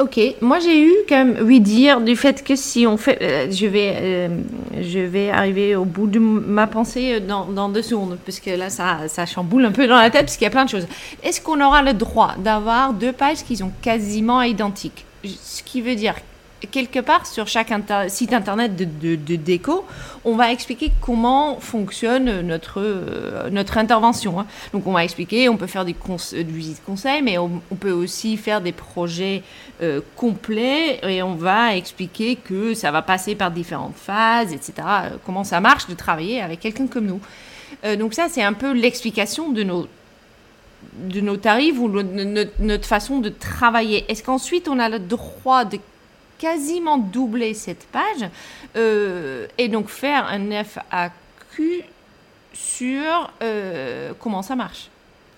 [0.00, 3.50] Euh, ok, moi j'ai eu quand même oui dire du fait que si on fait,
[3.50, 4.30] je vais,
[4.80, 8.70] je vais arriver au bout de ma pensée dans, dans, deux secondes, parce que là
[8.70, 10.86] ça, ça chamboule un peu dans la tête, parce qu'il y a plein de choses.
[11.22, 15.04] Est-ce qu'on aura le droit d'avoir deux pages qui sont quasiment identiques?
[15.24, 16.14] Ce qui veut dire
[16.70, 17.72] quelque part sur chaque
[18.08, 19.84] site internet de, déco,
[20.24, 24.40] on va expliquer comment fonctionne notre, euh, notre intervention.
[24.40, 24.46] Hein.
[24.72, 25.94] Donc on va expliquer, on peut faire des,
[26.32, 29.42] visites conseils, mais on, peut aussi faire des projets
[29.82, 34.72] euh, complets et on va expliquer que ça va passer par différentes phases, etc.
[34.78, 37.20] Euh, comment ça marche de travailler avec quelqu'un comme nous.
[37.96, 39.86] donc ça, c'est un peu l'explication de nos
[40.92, 44.04] de nos tarifs ou notre façon de travailler.
[44.08, 45.78] Est-ce qu'ensuite on a le droit de
[46.44, 48.28] quasiment doubler cette page
[48.76, 51.82] euh, et donc faire un FAQ
[52.52, 54.90] sur euh, comment ça marche.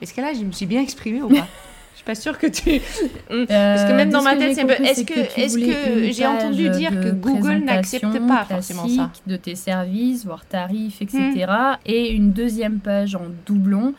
[0.03, 1.47] Est-ce que là, je me suis bien exprimée ou pas?
[1.93, 2.63] Je suis pas sûre que tu.
[3.49, 4.75] Parce que même dans ma tête, c'est un peu.
[4.85, 9.11] Est-ce que, est-ce que j'ai entendu dire que Google n'accepte pas forcément ça?
[9.27, 11.47] De tes services, voire tarifs, etc.
[11.49, 11.77] Hmm.
[11.87, 13.95] Et une deuxième page en doublon,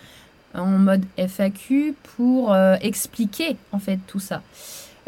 [0.53, 4.43] en mode FAQ, pour euh, expliquer en fait tout ça.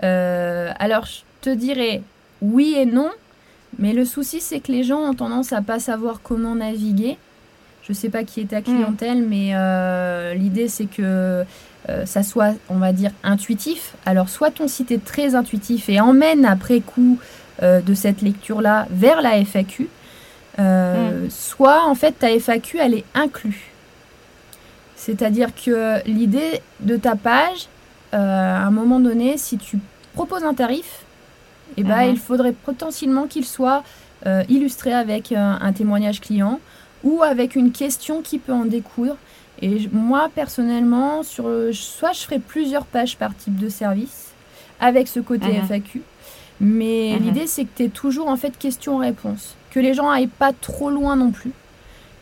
[0.01, 1.05] alors,
[1.41, 2.01] te dirais
[2.41, 3.09] oui et non,
[3.77, 7.17] mais le souci c'est que les gens ont tendance à pas savoir comment naviguer.
[7.87, 11.43] Je sais pas qui est ta clientèle, mais euh, l'idée c'est que
[11.89, 13.93] euh, ça soit, on va dire, intuitif.
[14.05, 17.17] Alors soit ton site est très intuitif et emmène après coup
[17.63, 19.89] euh, de cette lecture-là vers la FAQ,
[21.29, 23.71] soit en fait ta FAQ elle est inclue.
[24.95, 27.69] C'est-à-dire que l'idée de ta page,
[28.11, 29.79] à un moment donné, si tu
[30.13, 31.05] proposes un tarif,
[31.77, 32.11] eh ben, mhm.
[32.11, 33.83] il faudrait potentiellement qu'il soit
[34.25, 36.59] euh, illustré avec un, témoignage client
[37.03, 39.17] ou avec une question qui peut en découdre.
[39.61, 44.31] Et moi, personnellement, sur, soit je ferai plusieurs pages par type de service
[44.79, 45.67] avec ce côté mhm.
[45.67, 46.01] FAQ,
[46.61, 47.25] mais mhm.
[47.25, 49.55] l'idée, c'est que tu aies toujours en fait question-réponse.
[49.71, 51.51] Que les gens aillent pas trop loin non plus,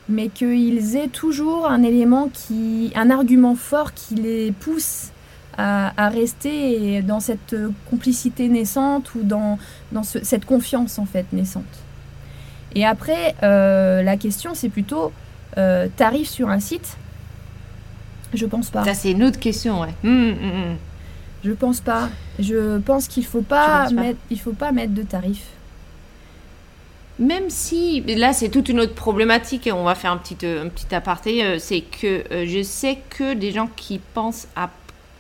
[0.10, 5.12] mais qu'ils aient toujours un élément qui, un argument fort qui les pousse
[5.58, 7.56] à, rester dans cette
[7.90, 9.58] complicité naissante ou dans,
[9.92, 11.64] dans cette confiance en fait naissante.
[12.76, 15.12] Et après, euh, la question c'est plutôt,
[15.58, 16.98] euh, tarif sur un site?
[18.34, 18.84] Je pense pas.
[18.84, 19.94] Ça c'est une autre question, ouais.
[20.04, 20.76] Hum, hum,
[21.44, 22.10] Je pense pas.
[22.40, 25.44] Je pense qu'il faut pas, mettre, il faut pas mettre de tarif.
[27.20, 30.68] Même si, là c'est toute une autre problématique et on va faire un petit, un
[30.68, 34.70] petit aparté, euh, c'est que je sais que des gens qui pensent à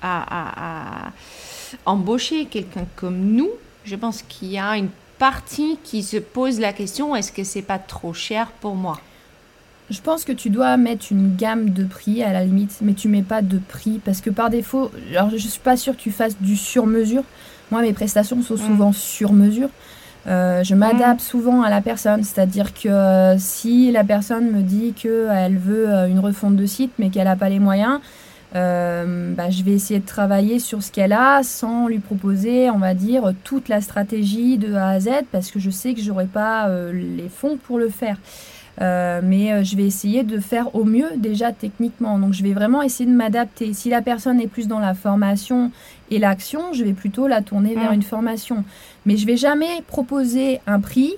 [0.02, 1.12] à,
[1.86, 3.50] embaucher quelqu'un comme nous,
[3.84, 7.62] je pense qu'il y a une partie qui se pose la question est-ce que c'est
[7.62, 9.00] pas trop cher pour moi?
[9.90, 13.08] Je pense que tu dois mettre une gamme de prix à la limite, mais tu
[13.08, 16.12] mets pas de prix parce que par défaut, alors je suis pas sûre que tu
[16.12, 17.24] fasses du sur-mesure.
[17.72, 19.70] Moi, mes prestations sont souvent sur mesure.
[20.28, 24.94] Euh, je m'adapte souvent à la personne, c'est-à-dire que euh, si la personne me dit
[24.94, 28.02] qu'elle veut euh, une refonte de site mais qu'elle n'a pas les moyens,
[28.58, 32.80] euh, bah, je vais essayer de travailler sur ce qu'elle a sans lui proposer, on
[32.80, 36.26] va dire, toute la stratégie de A à Z parce que je sais que j'aurai
[36.26, 38.18] pas euh, les fonds pour le faire.
[38.80, 42.20] Euh, mais je vais essayer de faire au mieux déjà techniquement.
[42.20, 43.74] Donc je vais vraiment essayer de m'adapter.
[43.74, 45.72] Si la personne est plus dans la formation
[46.10, 48.64] et l'action, je vais plutôt la tourner vers une formation.
[49.06, 51.14] Mais je vais jamais proposer un prix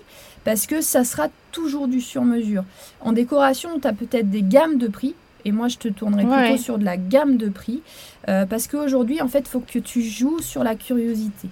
[0.46, 2.64] parce que ça sera toujours du sur-mesure.
[3.02, 6.62] En décoration, tu as peut-être des gammes de prix et moi, je te tournerai plutôt
[6.62, 7.82] sur de la gamme de prix.
[8.28, 11.50] Euh, parce qu'aujourd'hui, en fait, il faut que tu joues sur la curiosité.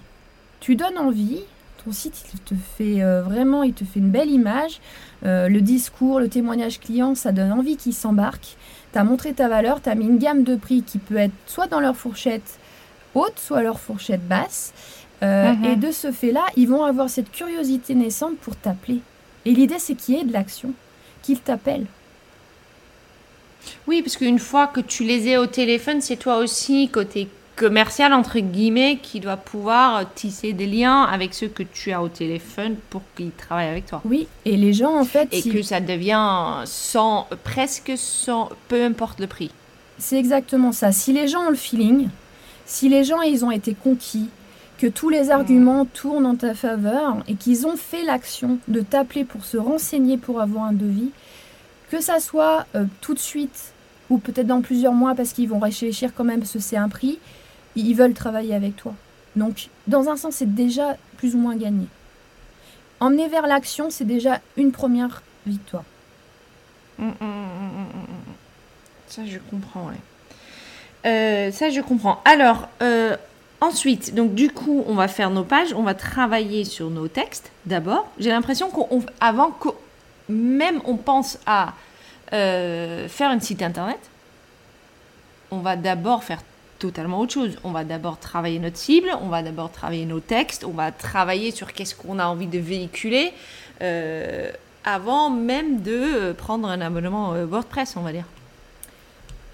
[0.60, 1.40] Tu donnes envie.
[1.86, 4.82] Ton site, il te fait euh, vraiment, il te fait une belle image.
[5.26, 8.58] Euh, le discours, le témoignage client, ça donne envie qu'ils s'embarquent.
[8.92, 11.34] Tu as montré ta valeur, tu as mis une gamme de prix qui peut être
[11.46, 12.60] soit dans leur fourchette
[13.16, 14.74] haute, soit leur fourchette basse.
[15.22, 15.66] Mhm.
[15.66, 19.00] Et de ce fait-là, ils vont avoir cette curiosité naissante pour t'appeler.
[19.46, 20.74] Et l'idée, c'est qu'il y ait de l'action,
[21.24, 21.88] qu'ils t'appellent.
[23.88, 28.14] Oui, parce qu'une fois que tu les aies au téléphone, c'est toi aussi, côté commercial,
[28.14, 32.76] entre guillemets, qui doit pouvoir tisser des liens avec ceux que tu as au téléphone
[32.90, 34.02] pour qu'ils travaillent avec toi.
[34.06, 35.28] Oui, et les gens, en fait...
[35.32, 39.52] Et que ça devient sans, presque sans, peu importe le prix.
[39.98, 40.92] C'est exactement ça.
[40.92, 42.10] Si les gens ont le feeling,
[42.66, 44.30] si les gens, ils ont été conquis,
[44.78, 45.90] que tous les arguments mm.
[45.94, 50.42] tournent en ta faveur et qu'ils ont fait l'action de t'appeler pour se renseigner pour
[50.42, 51.10] avoir un devis,
[51.90, 53.74] que ça soit euh, tout de suite
[54.10, 56.90] ou peut-être dans plusieurs mois parce qu'ils vont réfléchir quand même parce que c'est un
[56.90, 57.20] prix,
[57.76, 58.94] ils veulent travailler avec toi.
[59.36, 61.88] Donc, dans un sens, c'est déjà plus ou moins gagné.
[63.00, 65.84] Emmener vers l'action, c'est déjà une première victoire.
[67.00, 67.88] Hum, hum, hum,
[69.08, 69.92] ça, je comprends,
[71.06, 72.20] euh, ça, je comprends.
[72.26, 73.16] Alors, euh,
[73.62, 77.52] ensuite, donc du coup, on va faire nos pages, on va travailler sur nos textes
[77.66, 78.10] d'abord.
[78.18, 79.52] J'ai l'impression qu'avant
[80.30, 81.74] même on pense à
[82.34, 84.00] euh, faire un site internet,
[85.52, 86.42] on va d'abord faire
[86.80, 87.58] totalement autre chose.
[87.64, 91.52] On va d'abord travailler notre cible, on va d'abord travailler nos textes, on va travailler
[91.52, 93.34] sur qu'est-ce qu'on a envie de véhiculer
[93.82, 94.52] euh,
[94.84, 98.26] avant même de prendre un abonnement euh, WordPress, on va dire.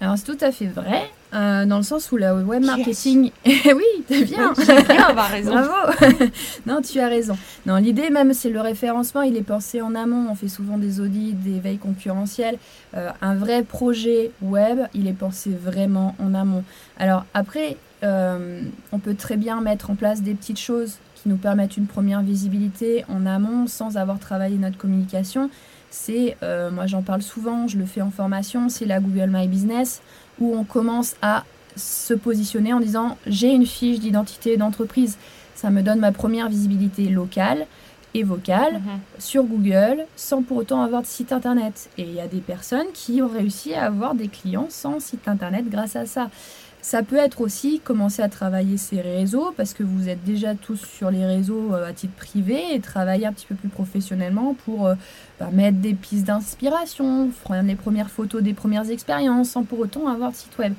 [0.04, 1.10] Alors c'est tout à fait vrai.
[1.32, 3.30] Euh, dans le sens où le web marketing.
[3.46, 4.52] oui, t'es bien.
[4.52, 5.52] bien, raison.
[5.52, 5.72] Bravo.
[6.66, 7.38] non, tu as raison.
[7.64, 9.22] Non, l'idée même, c'est le référencement.
[9.22, 10.26] Il est pensé en amont.
[10.30, 12.58] On fait souvent des audits, des veilles concurrentielles.
[12.94, 16.64] Euh, un vrai projet web, il est pensé vraiment en amont.
[16.98, 18.60] Alors après, euh,
[18.92, 22.20] on peut très bien mettre en place des petites choses qui nous permettent une première
[22.20, 25.48] visibilité en amont sans avoir travaillé notre communication.
[25.94, 26.36] C'est,
[26.72, 30.02] moi j'en parle souvent, je le fais en formation, c'est la Google My Business
[30.40, 31.44] où on commence à
[31.76, 35.16] se positionner en disant j'ai une fiche d'identité d'entreprise.
[35.54, 37.66] Ça me donne ma première visibilité locale
[38.14, 39.00] et vocale mhm.
[39.18, 41.90] sur Google sans pour autant avoir de site internet.
[41.98, 45.28] Et il y a des personnes qui ont réussi à avoir des clients sans site
[45.28, 46.30] internet grâce à ça.
[46.84, 50.76] Ça peut être aussi commencer à travailler ses réseaux parce que vous êtes déjà tous
[50.76, 54.88] sur les réseaux euh, à titre privé et travailler un petit peu plus professionnellement pour
[54.88, 54.94] euh,
[55.40, 60.08] bah, mettre des pistes d'inspiration, prendre les premières photos des premières expériences sans pour autant
[60.08, 60.74] avoir de site web.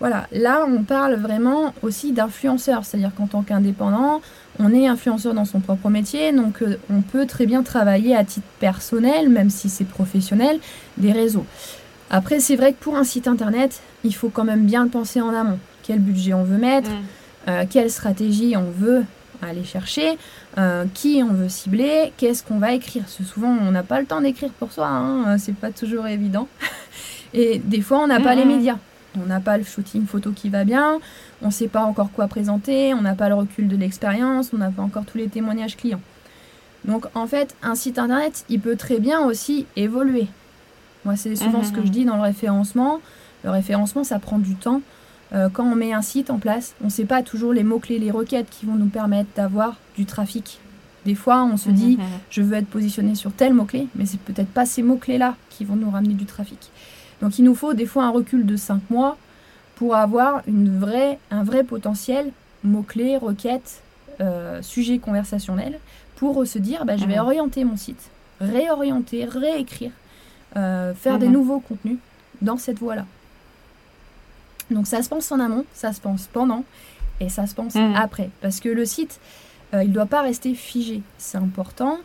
[0.00, 4.22] Voilà, là on parle vraiment aussi d'influenceur, c'est-à-dire qu'en tant qu'indépendant,
[4.58, 8.24] on est influenceur dans son propre métier, donc euh, on peut très bien travailler à
[8.24, 10.60] titre personnel, même si c'est professionnel,
[10.96, 11.44] des réseaux.
[12.14, 15.22] Après, c'est vrai que pour un site internet, il faut quand même bien le penser
[15.22, 15.58] en amont.
[15.82, 16.94] Quel budget on veut mettre, mm.
[17.48, 19.04] euh, quelle stratégie on veut
[19.40, 20.18] aller chercher,
[20.58, 23.02] euh, qui on veut cibler, qu'est-ce qu'on va écrire.
[23.04, 25.70] Parce que souvent, on n'a pas le temps d'écrire pour soi, hein, euh, c'est pas
[25.70, 26.48] toujours évident.
[27.34, 28.76] Et des fois, on n'a pas les médias.
[29.18, 30.98] On n'a pas le shooting photo qui va bien,
[31.42, 34.58] on ne sait pas encore quoi présenter, on n'a pas le recul de l'expérience, on
[34.58, 36.00] n'a pas encore tous les témoignages clients.
[36.86, 40.28] Donc en fait, un site internet, il peut très bien aussi évoluer.
[41.04, 43.00] Moi, c'est souvent ce que je dis dans le référencement.
[43.44, 44.82] Le référencement, ça prend du temps.
[45.34, 47.98] Euh, quand on met un site en place, on ne sait pas toujours les mots-clés,
[47.98, 50.60] les requêtes qui vont nous permettre d'avoir du trafic.
[51.04, 51.98] Des fois, on se dit,
[52.30, 55.74] je veux être positionné sur tel mot-clé, mais c'est peut-être pas ces mots-clés-là qui vont
[55.74, 56.70] nous ramener du trafic.
[57.20, 59.16] Donc, il nous faut des fois un recul de 5 mois
[59.74, 62.30] pour avoir une vraie, un vrai potentiel
[62.62, 63.82] mots-clés, requêtes,
[64.20, 65.80] euh, sujet conversationnel,
[66.14, 68.10] pour se dire, bah, je vais orienter mon site,
[68.40, 69.90] réorienter, réécrire
[70.56, 71.32] euh, faire des mhm.
[71.32, 71.96] nouveaux contenus
[72.42, 73.06] dans cette voie-là.
[74.70, 76.64] Donc ça se pense en amont, ça se pense pendant
[77.20, 77.94] et ça se pense mhm.
[77.96, 78.28] après.
[78.42, 79.18] Parce que le site,
[79.72, 81.00] euh, il ne doit pas rester figé.
[81.16, 81.98] C'est important.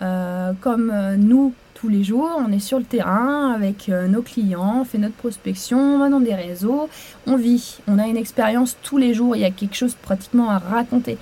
[0.00, 4.84] Euh, comme nous, tous les jours, on est sur le terrain avec nos clients, on
[4.84, 6.88] fait notre prospection, on va dans des réseaux,
[7.26, 10.48] on vit, on a une expérience tous les jours, il y a quelque chose pratiquement
[10.50, 11.18] à raconter.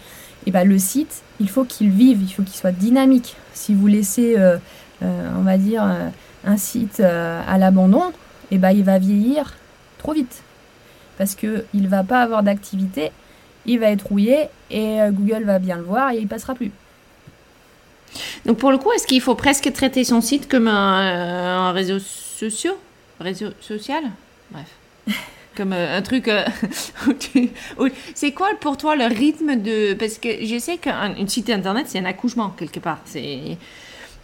[0.46, 3.36] Et bien le site, il faut qu'il vive, il faut qu'il soit dynamique.
[3.52, 4.36] Si vous laissez,
[5.02, 5.84] on va dire,
[6.48, 8.12] un site euh, à l'abandon,
[8.50, 9.54] eh ben, il va vieillir
[9.98, 10.42] trop vite.
[11.18, 13.12] Parce qu'il ne va pas avoir d'activité,
[13.66, 16.70] il va être rouillé et euh, Google va bien le voir et il passera plus.
[18.46, 21.98] Donc pour le coup, est-ce qu'il faut presque traiter son site comme un, euh, réseau
[21.98, 22.74] social
[23.20, 24.04] Réseau social?
[24.50, 24.68] Bref.
[25.56, 26.30] comme un truc.
[28.14, 29.92] c'est quoi pour toi le rythme de.
[29.94, 33.00] Parce que je sais qu'un site internet, c'est un accouchement quelque part.
[33.04, 33.58] C'est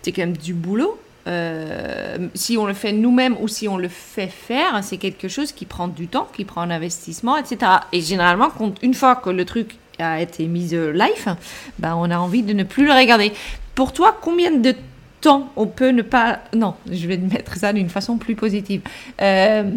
[0.06, 0.98] quand même du boulot.
[1.26, 5.52] Euh, si on le fait nous-mêmes ou si on le fait faire, c'est quelque chose
[5.52, 7.72] qui prend du temps, qui prend un investissement, etc.
[7.92, 8.50] Et généralement,
[8.82, 11.36] une fois que le truc a été mis live,
[11.78, 13.32] ben on a envie de ne plus le regarder.
[13.74, 14.74] Pour toi, combien de
[15.20, 16.40] temps on peut ne pas...
[16.54, 18.82] Non, je vais mettre ça d'une façon plus positive.
[19.22, 19.70] Euh,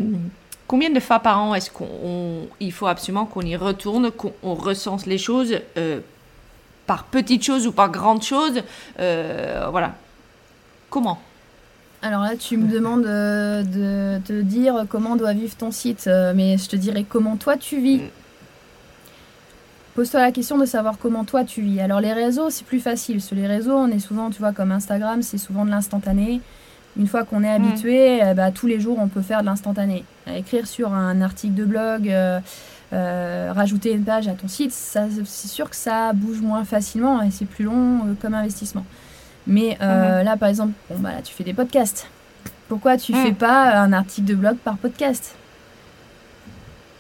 [0.68, 5.18] combien de fois par an est-ce qu'il faut absolument qu'on y retourne, qu'on recense les
[5.18, 6.02] choses euh,
[6.86, 8.62] par petites choses ou par grandes choses
[8.98, 9.96] Voilà.
[10.90, 11.20] Comment?
[12.02, 16.34] Alors là, tu me demandes euh, de te dire comment doit vivre ton site, euh,
[16.36, 18.02] mais je te dirais comment toi tu vis.
[19.96, 21.82] pose-toi la question de savoir comment toi tu vis.
[21.82, 23.22] Alors les réseaux, c'est plus facile.
[23.22, 26.42] Sur les réseaux, on est souvent, tu vois, comme Instagram, c'est souvent de l'instantané.
[27.00, 27.64] Une fois qu'on est mm.
[27.64, 30.04] habitué, eh bah, tous les jours, on peut faire de l'instantané.
[30.28, 32.40] Écrire sur un article de blog, euh,
[32.94, 37.32] euh, rajouter une page à ton site, c'est sûr que ça bouge moins facilement et
[37.32, 38.86] c'est plus long euh, comme investissement.
[39.48, 40.24] Mais mm-hmm.
[40.24, 42.08] là, par exemple, bon, bah, là, tu fais des podcasts.
[42.68, 43.24] Pourquoi tu ne mm.
[43.24, 45.36] fais pas un article de blog par podcast?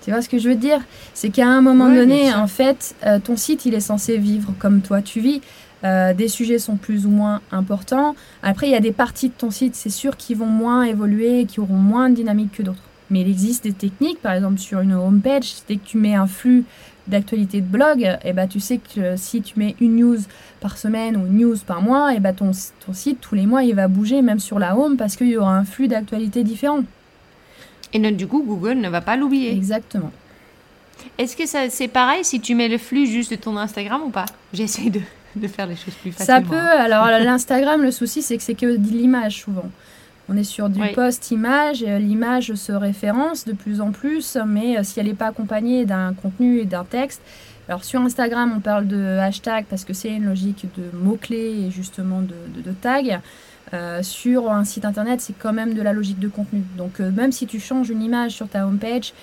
[0.07, 0.79] Tu vois ce que je veux dire?
[1.13, 4.79] C'est qu'à un moment donné, en fait, euh, ton site, il est censé vivre comme
[4.81, 5.41] toi tu vis.
[5.83, 8.15] Euh, des sujets sont plus ou moins importants.
[8.41, 11.45] Après, il y a des parties de ton site, c'est sûr, qui vont moins évoluer,
[11.45, 12.81] qui auront moins de dynamique que d'autres.
[13.09, 16.25] Mais il existe des techniques, par exemple sur une homepage, dès que tu mets un
[16.25, 16.63] flux
[17.07, 20.17] d'actualité de blog, et eh ben, tu sais que si tu mets une news
[20.59, 22.51] par semaine ou une news par mois, et eh ben, ton,
[22.85, 25.37] ton site, tous les mois, il va bouger, même sur la home, parce qu'il y
[25.37, 26.83] aura un flux d'actualité différent.
[27.93, 29.51] Et donc, du coup, Google ne va pas l'oublier.
[29.51, 30.11] Exactement.
[31.17, 34.25] Est-ce que c'est pareil si tu mets le flux juste de ton Instagram ou pas?
[34.53, 35.01] J'essaie de,
[35.35, 36.41] de, faire les choses plus facilement.
[36.41, 36.55] Ça peut.
[36.55, 39.69] Alors, l'Instagram, le souci, c'est que c'est que de l'image souvent.
[40.29, 44.83] On est sur du post-image, euh, l'image se référence de plus en plus, mais euh,
[44.83, 47.21] si elle n'est pas accompagnée d'un contenu et d'un texte,
[47.69, 51.71] alors sur Instagram, on parle de hashtag parce que c'est une logique de mots-clés et
[51.71, 53.21] justement de, de, de tags.
[53.73, 56.63] Euh, sur un site internet, c'est quand même de la logique de contenu.
[56.77, 59.13] Donc euh, même si tu changes une image sur ta homepage,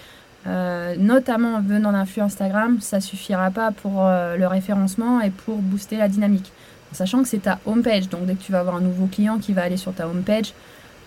[0.47, 5.97] euh, notamment venant d'un flux Instagram, ça suffira pas pour le référencement et pour booster
[5.97, 6.53] la dynamique.
[6.93, 9.39] En sachant que c'est ta homepage, donc dès que tu vas avoir un nouveau client
[9.39, 10.53] qui va aller sur ta homepage,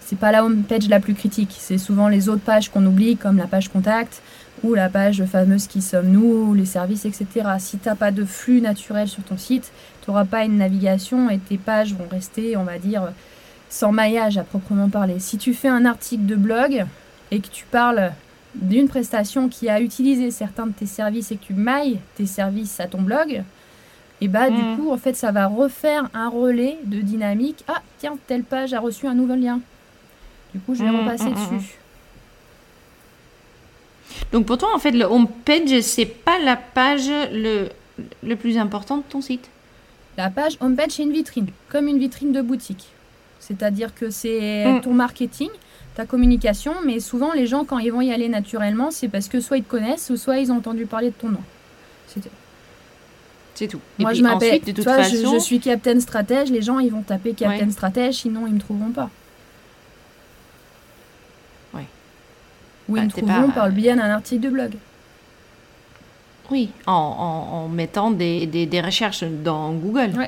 [0.08, 3.36] c'est pas la homepage la plus critique, c'est souvent les autres pages qu'on oublie, comme
[3.36, 4.22] la page contact
[4.64, 7.28] ou la page fameuse qui sommes-nous, les services, etc.
[7.60, 9.70] Si tu n'as pas de flux naturel sur ton site,
[10.02, 13.04] tu n'auras pas une navigation et tes pages vont rester, on va dire,
[13.70, 15.20] sans maillage à proprement parler.
[15.20, 16.86] Si tu fais un article de blog
[17.30, 18.14] et que tu parles
[18.56, 22.80] d'une prestation qui a utilisé certains de tes services et que tu mailles tes services
[22.80, 23.44] à ton blog,
[24.22, 24.78] et bah du mm.
[24.78, 27.66] coup en fait ça va refaire un relais de dynamique.
[27.68, 29.60] Ah tiens, telle page a reçu un nouveau lien.
[30.54, 31.78] Du coup je vais mm, repasser mm, dessus.
[34.32, 37.70] Donc pour toi en fait le home page c'est pas la page le,
[38.24, 39.50] le plus important de ton site.
[40.18, 42.88] La page home page c'est une vitrine, comme une vitrine de boutique.
[43.40, 44.82] C'est-à-dire que c'est mm.
[44.82, 45.50] ton marketing,
[45.96, 49.40] ta communication, mais souvent les gens, quand ils vont y aller naturellement, c'est parce que
[49.40, 51.44] soit ils te connaissent, ou soit ils ont entendu parler de ton nom.
[53.58, 53.80] C'est tout.
[53.98, 54.62] Moi, je m'appelle.
[54.62, 55.34] De toute façon...
[55.34, 56.52] je, suis Captain Stratège.
[56.52, 59.10] Les gens, ils vont taper Captain Stratège, sinon ils ne me trouveront pas.
[61.74, 61.82] Oui.
[62.90, 64.72] Ou ils me trouveront par le biais d'un article de blog.
[66.50, 70.12] Oui, en, mettant des, des, recherches dans Google.
[70.18, 70.26] Oui.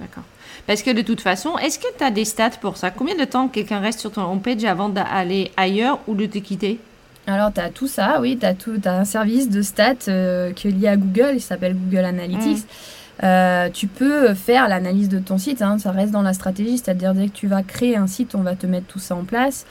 [0.00, 0.24] D'accord.
[0.66, 2.90] Parce que de toute façon, est-ce que tu as des stats pour ça?
[2.90, 6.78] Combien de temps quelqu'un reste sur ton homepage avant d'aller ailleurs ou de te quitter?
[7.26, 8.54] Alors, tu as tout ça, oui, tu as,
[8.90, 12.64] as, un service de stats euh, qui est lié à Google, il s'appelle Google Analytics.
[12.64, 13.24] Mm.
[13.24, 17.14] Euh, tu peux faire l'analyse de ton site, hein, ça reste dans la stratégie, c'est-à-dire
[17.14, 19.66] dès que tu vas créer un site, on va te mettre tout ça en place.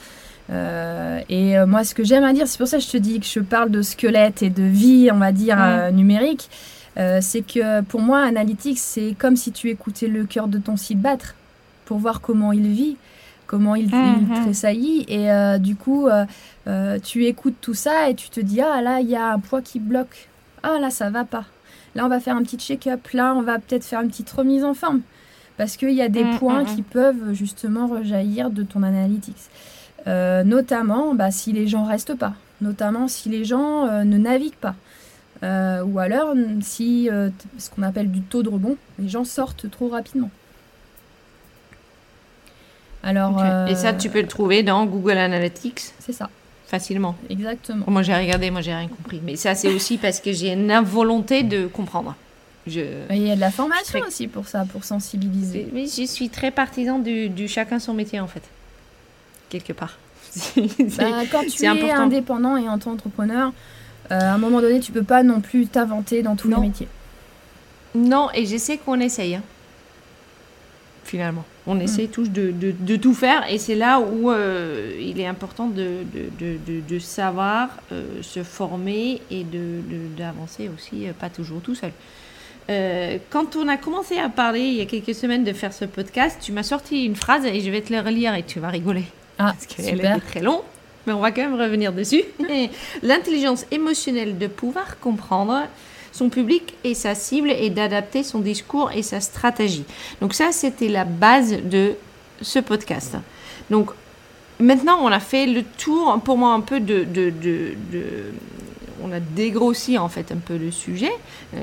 [0.50, 3.20] Euh, et moi, ce que j'aime à dire, c'est pour ça que je te dis
[3.20, 5.95] que je parle de squelette et de vie, on va dire, mm.
[5.95, 6.50] numérique.
[6.98, 10.78] Euh, c'est que pour moi, Analytics, c'est comme si tu écoutais le cœur de ton
[10.78, 11.36] site battre
[11.86, 12.98] pour voir comment il vit,
[13.45, 14.43] comment il, mhm.
[14.43, 15.06] tressaillit.
[15.08, 19.00] Et euh, du coup, euh, tu écoutes tout ça et tu te dis, ah là,
[19.00, 20.28] il y a un poids qui bloque.
[20.64, 21.45] Ah là, ça va pas.
[21.93, 23.08] Là, on va faire un petit check-up.
[23.14, 25.02] Là, on va peut-être faire une petite remise en forme.
[25.58, 26.76] Parce qu'il y a des mhm, points mhm.
[26.76, 29.36] qui peuvent justement rejaillir de ton Analytics.
[30.08, 32.34] Notamment bah, si les gens restent pas.
[32.62, 34.76] Notamment si les gens ne naviguent pas.
[35.43, 39.70] Euh, ou alors, si euh, ce qu'on appelle du taux de rebond, les gens sortent
[39.70, 40.32] trop rapidement.
[43.03, 46.30] Alors, Et ça, tu peux le trouver dans Google Analytics C'est ça.
[46.66, 47.16] Facilement.
[47.30, 47.86] Exactement.
[47.88, 49.22] Moi, j'ai regardé, moi, j'ai rien compris.
[49.24, 52.16] Mais ça, c'est aussi parce que j'ai une volonté de comprendre.
[52.66, 52.82] Je...
[53.12, 55.70] Il y a de la formation aussi pour ça, pour sensibiliser.
[55.72, 58.41] Mais je suis très partisan du, du chacun son métier, en fait.
[59.50, 59.98] Quelque part.
[60.58, 63.54] bah, quand tu es indépendant et en tant qu'entrepreneur,
[64.12, 66.88] euh, à un moment donné, tu peux pas non plus t'inventer dans tous les métiers.
[67.95, 69.36] Non, et je sais qu'on essaye.
[69.36, 69.43] Hein.
[71.04, 71.45] Finalement.
[71.66, 71.82] On mm.
[71.82, 76.00] essaye tous de, de, tout faire et c'est là où euh, il est important de,
[76.39, 79.45] de savoir euh, se former et
[80.18, 81.91] d'avancer aussi, pas toujours tout seul.
[83.30, 86.39] quand on a commencé à parler il y a quelques semaines de faire ce podcast,
[86.41, 89.06] tu m'as sorti une phrase et je vais te la relire et tu vas rigoler.
[89.39, 90.63] Ah, parce qu'elle était très long
[91.07, 92.23] mais on va quand même revenir dessus.
[93.01, 95.63] L'intelligence émotionnelle de pouvoir comprendre
[96.11, 99.85] son public et sa cible et d'adapter son discours et sa stratégie.
[100.19, 101.93] Donc ça, c'était la base de
[102.41, 103.15] ce podcast.
[103.69, 103.91] Donc
[104.59, 107.75] maintenant, on a fait le tour pour moi un peu de, de, de,
[109.01, 111.11] on a dégrossi en fait un peu le sujet.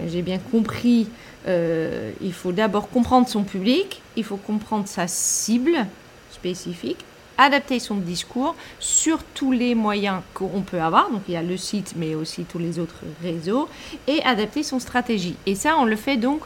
[0.08, 1.08] J'ai bien compris,
[1.46, 5.86] il faut d'abord comprendre son public, il faut comprendre sa cible
[6.30, 7.04] spécifique,
[7.39, 11.11] adapter son discours sur tous les moyens qu'on peut avoir.
[11.11, 13.68] Donc il y a le site, mais aussi tous les autres réseaux,
[14.07, 15.37] et adapter son stratégie.
[15.47, 16.43] Et ça, on le fait donc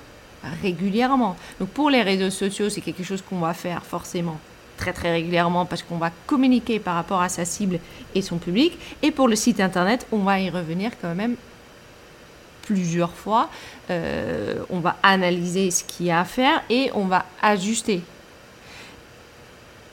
[0.62, 1.36] régulièrement.
[1.60, 4.38] Donc pour les réseaux sociaux, c'est quelque chose qu'on va faire forcément
[4.76, 7.80] très très régulièrement parce qu'on va communiquer par rapport à sa cible
[8.14, 8.78] et son public.
[9.02, 11.34] Et pour le site internet, on va y revenir quand même
[12.62, 13.48] plusieurs fois.
[13.90, 18.02] Euh, on va analyser ce qu'il y a à faire et on va ajuster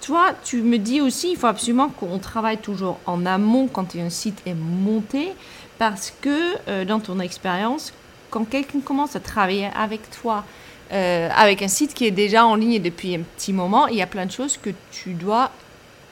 [0.05, 4.11] toi, tu me dis aussi, il faut absolument qu'on travaille toujours en amont quand un
[4.11, 5.33] site est monté,
[5.79, 7.91] parce que euh, dans ton expérience,
[8.29, 10.43] quand quelqu'un commence à travailler avec toi,
[10.91, 14.01] euh, avec un site qui est déjà en ligne depuis un petit moment, il y
[14.03, 15.49] a plein de choses que tu dois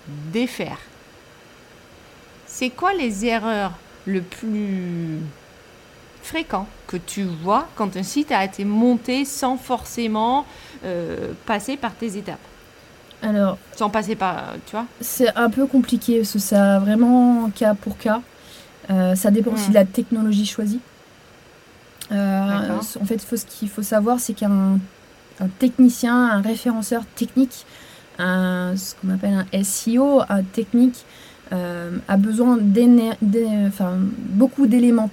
[0.08, 0.80] défaire.
[2.48, 3.74] C'est quoi les erreurs
[4.08, 5.20] le plus
[6.24, 10.48] fréquent que tu vois quand un site a été monté sans forcément
[10.84, 12.40] euh, passer par tes étapes?
[13.24, 17.74] Alors, sans passer par, tu vois C'est un peu compliqué, parce que ça vraiment cas
[17.74, 18.22] pour cas.
[18.90, 20.80] Euh, ça dépend aussi de la technologie choisie.
[22.12, 24.78] Euh, en fait, faut, ce qu'il faut savoir, c'est qu'un
[25.40, 27.66] un technicien, un référenceur technique,
[28.20, 31.06] un, ce qu'on appelle un SEO, un technique,
[31.52, 32.58] euh, a besoin
[33.68, 35.10] enfin, beaucoup d'éléments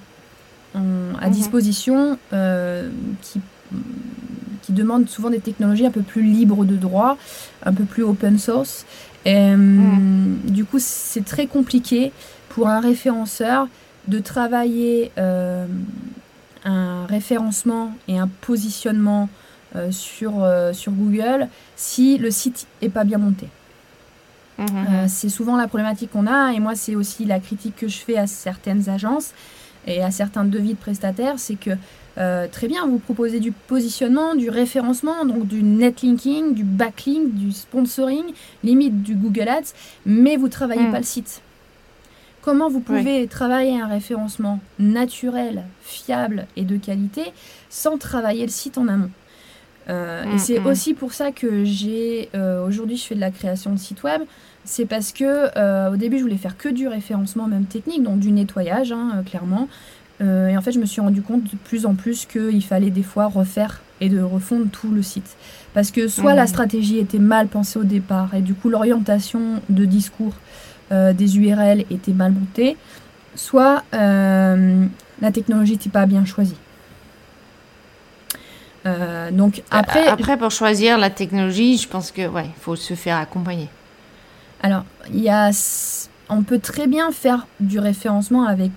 [0.75, 0.79] à
[1.27, 1.31] mhm.
[1.31, 3.41] disposition qui
[4.61, 7.17] qui demandent souvent des technologies un peu plus libres de droit,
[7.63, 8.85] un peu plus open source.
[9.25, 10.39] Et, mm.
[10.45, 12.11] Du coup, c'est très compliqué
[12.49, 13.67] pour un référenceur
[14.07, 15.65] de travailler euh,
[16.65, 19.29] un référencement et un positionnement
[19.75, 23.47] euh, sur, euh, sur Google si le site n'est pas bien monté.
[24.59, 25.07] Mm-hmm.
[25.07, 28.17] c'est souvent la problématique qu'on a et moi c'est aussi la critique que je fais
[28.17, 29.31] à certaines agences
[29.87, 31.71] et à certains devis de prestataires, c'est que
[32.17, 37.51] euh, très bien, vous proposez du positionnement, du référencement, donc du netlinking, du backlink, du
[37.51, 38.25] sponsoring,
[38.63, 39.73] limite du Google Ads,
[40.05, 40.91] mais vous ne travaillez hmm.
[40.91, 41.41] pas le site.
[42.41, 47.21] Comment vous pouvez travailler un référencement naturel, fiable et de qualité
[47.69, 49.11] sans travailler le site en amont
[49.89, 50.65] euh, Et hmm, c'est hmm.
[50.65, 54.23] aussi pour ça que j'ai euh, aujourd'hui je fais de la création de site web.
[54.65, 58.31] C'est parce que au début je voulais faire que du référencement même technique, donc du
[58.31, 59.67] nettoyage hein, clairement.
[60.21, 62.89] Euh, et en fait, je me suis rendu compte de plus en plus qu'il fallait
[62.89, 65.35] des fois refaire et de refondre tout le site.
[65.73, 66.47] Parce que soit la mmh.
[66.47, 70.33] stratégie était mal pensée au départ, et du coup l'orientation de discours
[70.91, 72.77] euh, des URL était mal montée,
[73.35, 74.85] soit euh,
[75.21, 76.57] la technologie n'était pas bien choisie.
[79.31, 83.69] donc après, après, pour choisir la technologie, je pense que ouais, faut se faire accompagner.
[84.63, 85.51] Alors, il y a,
[86.29, 88.71] on peut très bien faire du référencement avec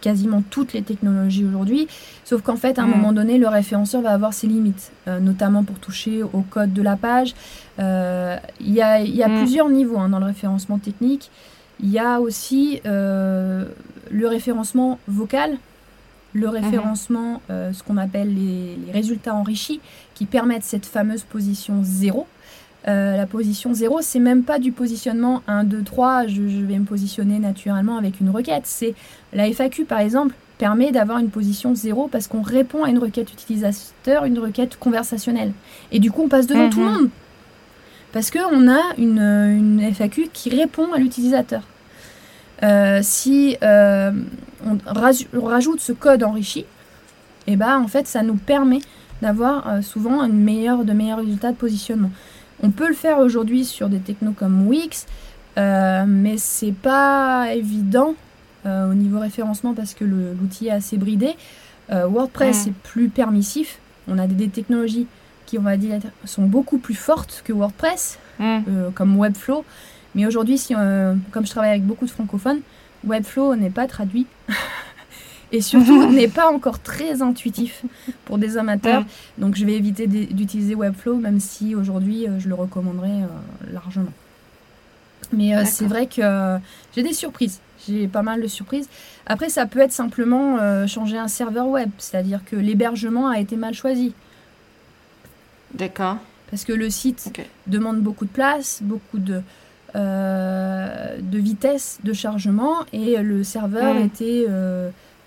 [0.00, 1.88] quasiment toutes les technologies aujourd'hui,
[2.24, 2.90] sauf qu'en fait, à un mm.
[2.90, 6.82] moment donné, le référenceur va avoir ses limites, euh, notamment pour toucher au code de
[6.82, 7.34] la page.
[7.78, 9.38] Euh, il y a, y a mm.
[9.38, 11.30] plusieurs niveaux hein, dans le référencement technique.
[11.80, 13.66] Il y a aussi euh,
[14.10, 15.58] le référencement vocal,
[16.32, 16.50] le mm-hmm.
[16.50, 19.80] référencement, ce qu'on appelle les, les, résultats enrichis,
[20.14, 22.26] qui permettent cette fameuse position zéro.
[22.88, 26.86] Euh, la position 0, c'est même pas du positionnement 1, 2, 3, je, vais me
[26.86, 28.62] positionner naturellement avec une requête.
[28.64, 28.94] C'est
[29.34, 33.30] la FAQ par exemple permet d'avoir une position 0 parce qu'on répond à une requête
[33.30, 35.52] utilisateur, une requête conversationnelle.
[35.92, 36.92] Et du coup, on passe devant tout le mhm.
[36.92, 37.10] monde.
[38.12, 41.62] Parce qu'on a une, FAQ qui répond à l'utilisateur.
[42.62, 44.12] Euh, si euh,
[44.64, 44.78] on,
[45.44, 48.80] rajoute ce code enrichi, et eh ben, en fait, ça nous permet
[49.22, 52.10] d'avoir souvent une meilleure, de meilleurs résultats de positionnement.
[52.62, 55.06] On peut le faire aujourd'hui sur des technos comme Wix,
[55.58, 58.14] euh, mais c'est pas évident
[58.66, 61.36] euh, au niveau référencement parce que l'outil est assez bridé.
[61.90, 63.78] Euh, WordPress est plus permissif.
[64.08, 65.06] On a des, technologies
[65.46, 68.18] qui, on va dire, sont beaucoup plus fortes que WordPress,
[68.94, 69.64] comme Webflow.
[70.14, 72.60] Mais aujourd'hui, si, comme je travaille avec beaucoup de francophones,
[73.04, 74.26] Webflow n'est pas traduit.
[75.52, 77.84] et surtout n'est pas encore très intuitif
[78.24, 79.04] pour des amateurs.
[79.38, 84.12] Donc je vais éviter d'utiliser Webflow, même si aujourd'hui euh, je le recommanderais euh, largement.
[85.32, 86.58] Mais euh, c'est vrai que
[86.94, 87.60] j'ai des surprises.
[87.86, 88.88] J'ai pas mal de surprises.
[89.26, 93.74] Après, ça peut être simplement changer un serveur web, c'est-à-dire que l'hébergement a été mal
[93.74, 94.14] choisi.
[95.74, 96.16] D'accord.
[96.50, 97.30] Parce que le site
[97.66, 99.42] demande beaucoup de place, beaucoup de,
[99.94, 104.04] de vitesse de chargement, et le serveur mm.
[104.04, 104.46] était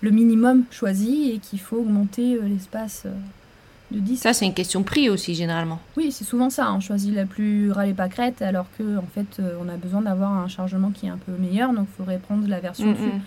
[0.02, 3.12] le minimum choisi et qu'il faut augmenter euh, l'espace euh,
[3.92, 4.22] de disque.
[4.22, 5.80] Ça, c'est une question de prix aussi, généralement.
[5.96, 6.72] Oui, c'est souvent ça.
[6.72, 9.76] On choisit la plus râle et pas crête, alors que en fait, euh, on a
[9.76, 12.88] besoin d'avoir un chargement qui est un peu meilleur, donc il faudrait prendre la version
[12.88, 13.20] mm, mm.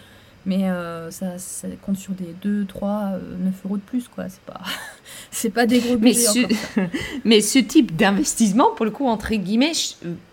[0.48, 1.38] Mais euh, ça,
[1.84, 4.30] compte sur des 2, 3, 9 euros de plus, quoi.
[4.30, 4.62] C'est pas,
[5.32, 5.98] c'est pas des gros.
[5.98, 6.40] Mais, ce...
[7.26, 9.72] Mais ce type d'investissement, pour le coup, entre guillemets,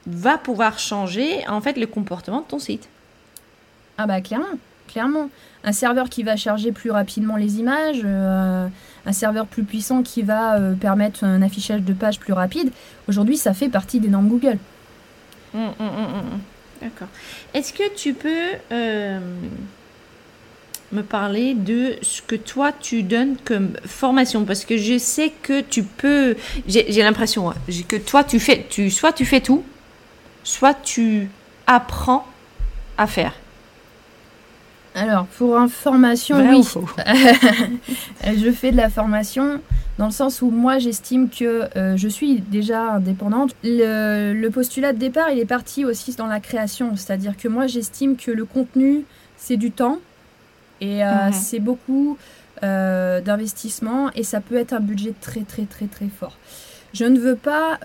[0.07, 2.90] va pouvoir changer en fait le comportement de ton site.
[3.97, 5.30] Ah bah clairement, clairement.
[5.65, 8.67] Un serveur qui va charger plus rapidement les images, euh,
[9.07, 12.73] un serveur plus puissant qui va euh, permettre un affichage de pages plus rapide.
[13.09, 14.59] Aujourd'hui, ça fait partie des normes Google.
[15.55, 16.41] Hum, hum, hum,
[16.81, 17.09] D'accord.
[17.55, 19.21] Est-ce que tu peux euh,
[20.91, 24.45] me parler de ce que toi tu donnes comme formation?
[24.45, 26.35] Parce que je sais que tu peux.
[26.67, 27.55] J'ai l'impression hein,
[27.87, 29.63] que toi tu fais, tu, soit tu fais tout,
[30.43, 31.31] soit tu
[31.69, 32.27] apprends
[32.99, 33.33] à faire.
[34.95, 36.62] Alors, pour information, oui.
[38.36, 39.61] je fais de la formation
[39.99, 43.55] dans le sens où moi, j'estime que euh, je suis déjà indépendante.
[43.62, 46.97] Le, postulat de départ, il est parti aussi dans la création.
[46.97, 49.05] C'est-à-dire que moi, j'estime que le contenu,
[49.36, 49.99] c'est du temps
[50.80, 52.16] et euh, c'est beaucoup
[52.62, 56.36] euh, d'investissement et ça peut être un budget très, très, très, très fort.
[56.93, 57.78] Je ne veux pas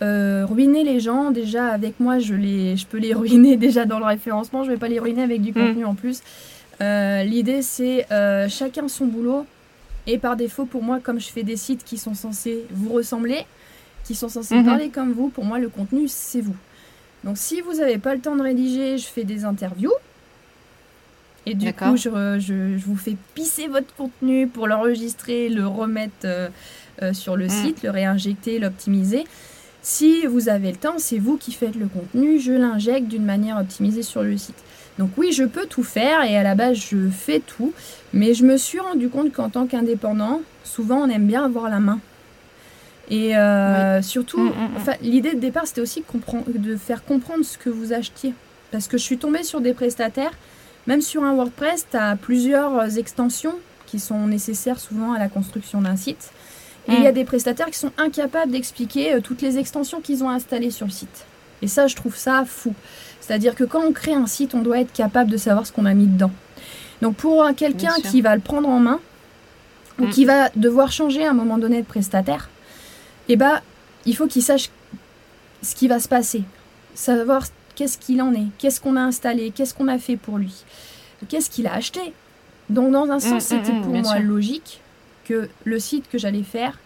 [0.45, 1.31] ruiner les gens.
[1.31, 4.63] Déjà, avec moi, je, les, je peux les ruiner déjà dans le référencement.
[4.63, 5.67] Je ne vais pas les ruiner avec du mhm.
[5.67, 6.21] contenu en plus.
[6.81, 9.45] Euh, l'idée, c'est euh, chacun son boulot.
[10.05, 13.45] Et par défaut, pour moi, comme je fais des sites qui sont censés vous ressembler,
[14.05, 14.65] qui sont censés mhm.
[14.65, 16.55] parler comme vous, pour moi, le contenu, c'est vous.
[17.23, 19.91] Donc, si vous n'avez pas le temps de rédiger, je fais des interviews.
[21.45, 26.49] Et du coup, je, vous fais pisser votre contenu pour l'enregistrer, le remettre euh,
[27.13, 27.49] sur le mm.
[27.49, 29.25] site, le réinjecter, l'optimiser.
[29.81, 33.57] Si vous avez le temps, c'est vous qui faites le contenu, je l'injecte d'une manière
[33.57, 34.61] optimisée sur le site.
[34.99, 37.73] Donc oui, je peux tout faire et à la base, je fais tout.
[38.13, 41.79] Mais je me suis rendu compte qu'en tant qu'indépendant, souvent, on aime bien avoir la
[41.79, 41.99] main.
[43.09, 44.93] Et euh, surtout, mm, mm, mm.
[45.01, 46.03] l'idée de départ, c'était aussi
[46.47, 48.33] de faire comprendre ce que vous achetiez.
[48.71, 50.31] Parce que je suis tombée sur des prestataires,
[50.87, 55.81] même sur un WordPress, tu as plusieurs extensions qui sont nécessaires souvent à la construction
[55.81, 56.31] d'un site.
[56.89, 60.23] Et il y a des prestataires qui sont incapables d'expliquer euh, toutes les extensions qu'ils
[60.23, 61.25] ont installées sur le site.
[61.61, 62.73] Et ça, je trouve ça fou.
[63.27, 65.85] C'est-à-dire que quand on crée un site, on doit être capable de savoir ce qu'on
[65.85, 66.31] a mis dedans.
[67.01, 69.01] Donc pour quelqu'un qui va le prendre en main,
[69.99, 70.09] ou mm.
[70.11, 72.49] qui va devoir changer à un moment donné de prestataire,
[73.27, 73.59] eh ben,
[74.05, 74.69] il faut qu'il sache
[75.61, 76.43] ce qui va se passer.
[76.95, 77.43] Savoir
[77.75, 80.63] qu'est-ce qu'il en est, qu'est-ce qu'on a installé, qu'est-ce qu'on a fait pour lui,
[81.27, 82.13] qu'est-ce qu'il a acheté.
[82.69, 84.79] Donc dans un sens, mm, mm, c'était pour moi logique
[85.25, 86.79] que le site que j'allais faire,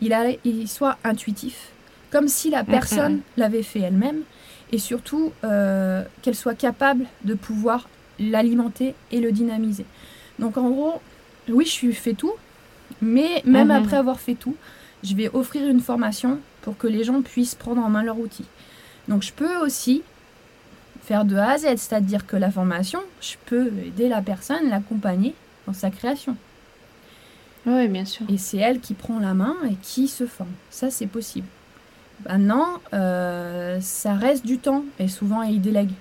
[0.00, 0.12] il,
[0.44, 1.68] il soit intuitif,
[2.10, 4.22] comme si la personne l'avait fait elle-même
[4.72, 7.88] et surtout euh, qu'elle soit capable de pouvoir
[8.18, 9.84] l'alimenter et le dynamiser.
[10.38, 11.00] Donc en gros,
[11.48, 12.32] oui, je fais tout,
[13.00, 13.84] mais même mhm.
[13.84, 14.56] après avoir fait tout,
[15.02, 18.44] je vais offrir une formation pour que les gens puissent prendre en main leur outil.
[19.08, 20.02] Donc je peux aussi
[21.02, 25.34] faire de A à Z, c'est-à-dire que la formation, je peux aider la personne, l'accompagner
[25.66, 26.36] dans sa création.
[27.66, 28.26] Oui, bien sûr.
[28.28, 30.50] Et c'est elle qui prend la main et qui se forme.
[30.70, 31.46] Ça, c'est possible.
[32.24, 35.94] Maintenant, euh, ça reste du temps et souvent ils délèguent.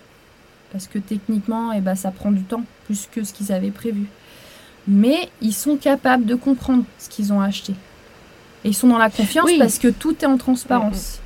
[0.71, 4.07] Parce que techniquement, eh ben, ça prend du temps, plus que ce qu'ils avaient prévu.
[4.87, 7.73] Mais ils sont capables de comprendre ce qu'ils ont acheté.
[8.63, 11.19] Et ils sont dans la confiance parce que tout est en transparence.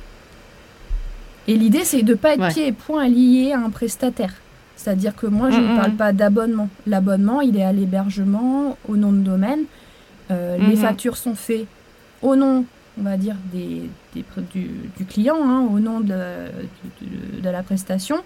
[1.48, 4.34] Et l'idée, c'est de ne pas être pied et poing lié à un prestataire.
[4.76, 6.68] C'est-à-dire que moi, je ne parle pas d'abonnement.
[6.86, 9.64] L'abonnement, il est à l'hébergement, au nom de domaine.
[10.30, 11.66] Euh, les factures sont faites
[12.22, 12.64] au nom
[12.98, 13.82] on va dire, des,
[14.14, 16.16] du, client hein, au nom de,
[17.40, 18.18] de, la prestation.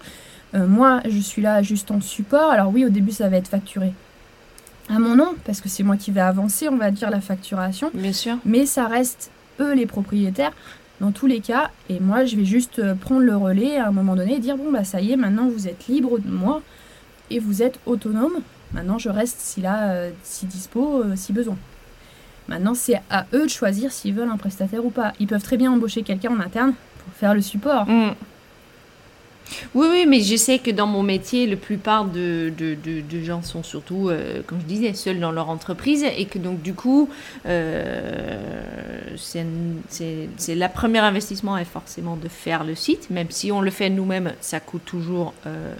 [0.53, 2.51] Euh, moi, je suis là juste en support.
[2.51, 3.93] Alors oui, au début, ça va être facturé
[4.87, 7.89] à mon nom, parce que c'est moi qui vais avancer, on va dire, la facturation.
[7.93, 8.37] Bien sûr.
[8.45, 10.51] Mais ça reste eux les propriétaires
[11.01, 11.71] dans tous les cas.
[11.89, 14.57] Et moi, je vais juste euh, prendre le relais à un moment donné et dire,
[14.57, 16.61] bon, bah ça y est, maintenant vous êtes libre de moi
[17.31, 18.39] et vous êtes autonome.
[18.73, 21.57] Maintenant, je reste si là, euh, si dispo, si besoin.
[22.47, 25.13] Maintenant, c'est à eux de choisir s'ils veulent un prestataire ou pas.
[25.19, 26.73] Ils peuvent très bien embaucher quelqu'un en interne
[27.03, 27.87] pour faire le support.
[27.87, 28.13] Mm.
[29.73, 33.41] Oui, oui, mais je sais que dans mon métier, la plupart de, de, de, gens
[33.41, 37.09] sont surtout, euh, comme je disais, seuls dans leur entreprise et que donc du coup,
[37.45, 38.39] euh,
[39.17, 43.89] c'est la première investissement est forcément de faire le site, même si on le fait
[43.89, 45.73] nous-mêmes, ça coûte toujours, euh,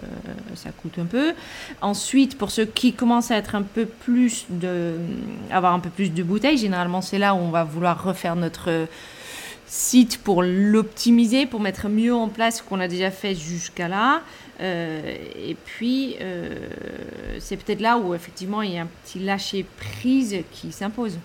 [0.55, 1.33] ça coûte un peu.
[1.81, 4.93] Ensuite, pour ceux qui commencent à être un peu plus de,
[5.51, 8.87] avoir un peu plus de bouteilles, généralement c'est là où on va vouloir refaire notre
[9.67, 14.21] site pour l'optimiser, pour mettre mieux en place ce qu'on a déjà fait jusqu'à là.
[14.61, 16.67] Euh, et puis, euh,
[17.39, 21.17] c'est peut-être là où effectivement il y a un petit lâcher prise qui s'impose.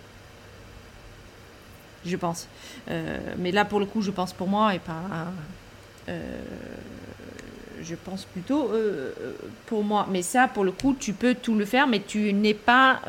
[2.05, 2.49] Je pense.
[2.89, 5.03] Euh, mais là, pour le coup, je pense pour moi et pas.
[7.83, 8.71] je pense plutôt
[9.67, 10.07] pour moi.
[10.11, 13.01] Mais ça, pour le coup, tu peux tout le faire, mais tu n'es pas,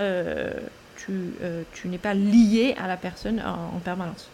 [1.07, 4.29] tu n'es pas lié à la personne en, permanence.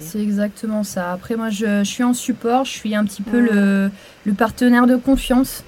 [0.00, 1.12] C'est exactement ça.
[1.12, 3.90] Après, moi, je, suis en support, je suis un petit peu le,
[4.24, 5.62] le, partenaire de confiance.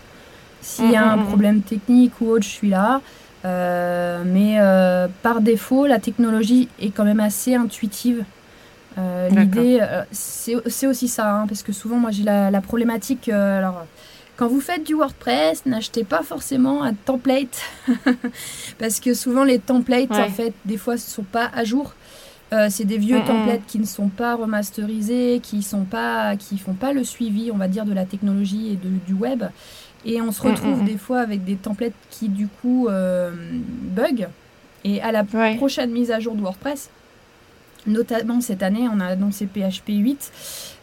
[0.63, 3.01] S'il y a un problème technique ou autre, je suis là.
[3.45, 8.25] Euh, mais euh, par défaut, la technologie est quand même assez intuitive.
[8.99, 9.81] Euh, l'idée,
[10.13, 13.29] c'est aussi ça, hein, parce que souvent, moi, j'ai la, problématique.
[13.29, 13.87] alors,
[14.37, 17.63] quand vous faites du WordPress, n'achetez pas forcément un template,
[18.79, 21.95] parce que souvent, les templates, en fait, des fois, ne sont pas à jour.
[22.69, 26.93] C'est des vieux templates qui ne sont pas remasterisés, qui sont pas, qui font pas
[26.93, 29.45] le suivi, on va dire, de la technologie et de, du web.
[30.05, 30.87] Et on se retrouve mm, mm, mm.
[30.87, 33.31] des fois avec des templates qui du coup euh,
[33.61, 34.29] bug.
[34.85, 36.91] Et à la prochaine mise à jour de WordPress,
[37.87, 40.33] notamment cette année, on a annoncé PHP 8.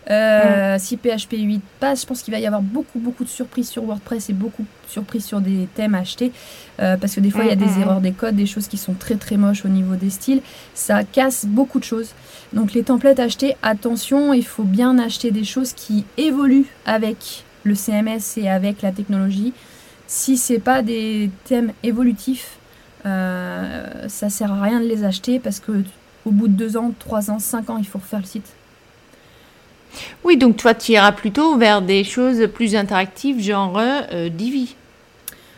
[0.10, 3.68] Euh, si PHP 8 passe, je pense qu'il va y avoir beaucoup beaucoup de surprises
[3.68, 6.32] sur WordPress et beaucoup de surprises sur des thèmes achetés.
[6.80, 8.78] Euh, parce que des fois, il y a des erreurs des codes, des choses qui
[8.78, 10.42] sont très très moches au niveau des styles.
[10.74, 12.12] Ça casse beaucoup de choses.
[12.54, 17.76] Donc les templates achetés, attention, il faut bien acheter des choses qui évoluent avec le
[17.76, 19.54] CMS et avec la technologie.
[20.08, 22.58] Si c'est pas des thèmes évolutifs,
[23.06, 25.84] euh, ça sert à rien de les acheter parce que
[26.28, 28.54] au bout de deux ans, trois ans, cinq ans, il faut refaire le site.
[30.24, 34.76] Oui, donc toi, tu iras plutôt vers des choses plus interactives, genre euh, Divi.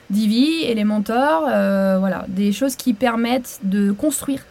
[0.10, 4.46] Divi, Elementor, euh, voilà, des choses qui permettent de construire.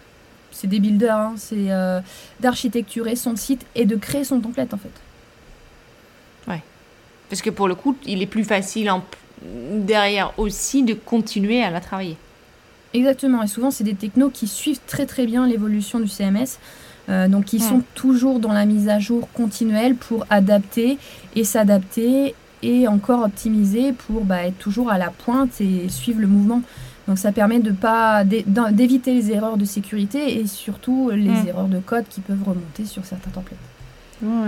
[0.50, 2.00] C'est des builders, hein, c'est euh,
[2.40, 4.90] d'architecturer son site et de créer son template en fait.
[7.28, 9.04] Parce que pour le coup, il est plus facile en,
[9.42, 12.16] derrière aussi de continuer à la travailler.
[12.94, 16.58] Exactement, et souvent c'est des technos qui suivent très très bien l'évolution du CMS.
[17.08, 20.98] Euh, donc ils sont toujours dans la mise à jour continuelle pour adapter
[21.34, 26.26] et s'adapter et encore optimiser pour bah, être toujours à la pointe et suivre le
[26.26, 26.62] mouvement.
[27.06, 31.48] Donc ça permet de pas d'éviter les erreurs de sécurité et surtout les mm.
[31.48, 33.58] erreurs de code qui peuvent remonter sur certains templates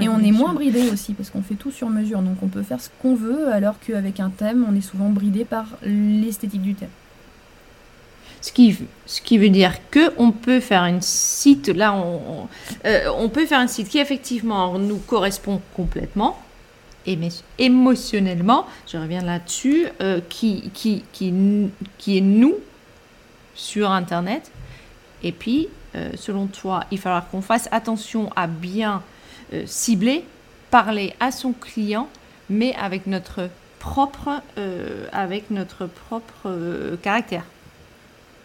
[0.00, 2.22] et on est moins bridé aussi parce qu'on fait tout sur mesure.
[2.22, 5.44] Donc on peut faire ce qu'on veut alors qu'avec un thème, on est souvent bridé
[5.44, 6.88] par l'esthétique du thème.
[8.40, 11.94] Ce qui, veut dire que on peut faire un site, là
[12.86, 16.38] euh, on, peut faire un site qui effectivement nous correspond complètement,
[17.58, 20.70] émotionnellement, je reviens là-dessus, euh, qui,
[21.20, 22.54] est nous
[23.54, 24.50] sur Internet.
[25.22, 29.02] Et puis, euh, selon toi, il faudra qu'on fasse attention à bien
[29.66, 30.24] cibler,
[30.70, 32.08] parler à son client,
[32.48, 34.40] mais avec notre propre,
[35.12, 37.42] avec notre propre caractère.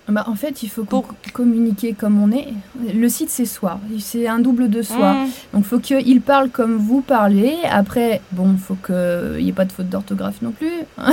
[0.07, 0.85] Bah, en fait, il faut
[1.33, 2.49] communiquer comme on est.
[2.93, 3.79] Le site, c'est soi.
[3.99, 5.13] C'est un double de soi.
[5.13, 5.29] Mmh.
[5.53, 7.55] Donc, il faut qu'il parle comme vous parlez.
[7.69, 10.69] Après, bon, il faut qu'il n'y ait pas de faute d'orthographe non plus.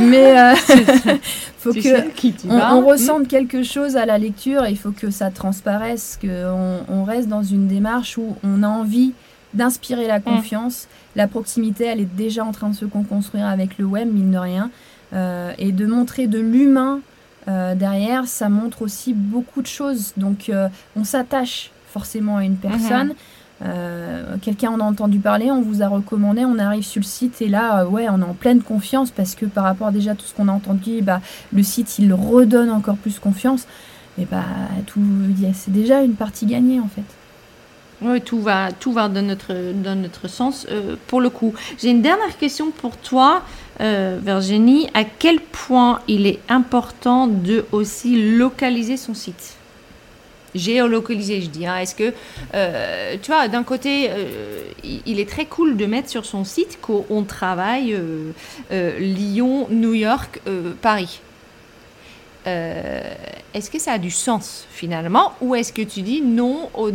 [0.00, 0.34] Mais
[0.68, 1.18] il
[1.58, 2.84] faut que on, mmh.
[2.84, 4.66] ressente quelque chose à la lecture.
[4.66, 9.12] il faut que ça transparaisse, qu'on on reste dans une démarche où on a envie
[9.54, 10.22] d'inspirer la mmh.
[10.22, 10.88] confiance.
[11.14, 14.38] La proximité, elle est déjà en train de se construire avec le web, mine de
[14.38, 14.70] rien.
[15.58, 17.00] et de montrer de l'humain
[17.46, 20.12] euh, derrière, ça montre aussi beaucoup de choses.
[20.16, 23.14] Donc, euh, on s'attache forcément à une personne.
[23.64, 27.42] Euh, quelqu'un en a entendu parler, on vous a recommandé, on arrive sur le site
[27.42, 30.26] et là, ouais, on est en pleine confiance parce que par rapport déjà à tout
[30.26, 31.20] ce qu'on a entendu, bah,
[31.52, 33.66] le site il redonne encore plus confiance.
[34.16, 34.44] Et bah,
[34.86, 35.00] tout,
[35.54, 37.02] c'est déjà une partie gagnée en fait.
[38.00, 40.64] Oui, tout va, tout va dans notre, dans notre sens
[41.08, 41.52] pour le coup.
[41.78, 43.42] J'ai une dernière question pour toi.
[43.80, 49.54] Euh, Virginie, à quel point il est important de aussi localiser son site?
[50.54, 51.64] Géolocaliser, je dis.
[51.64, 52.12] Est-ce que,
[52.54, 56.78] euh, tu vois, d'un côté, euh, il est très cool de mettre sur son site
[56.80, 57.96] qu'on travaille
[58.70, 60.40] Lyon, New York,
[60.82, 61.20] Paris.
[62.46, 65.34] est-ce que ça a du sens finalement?
[65.40, 66.90] Ou est-ce que tu dis non, au,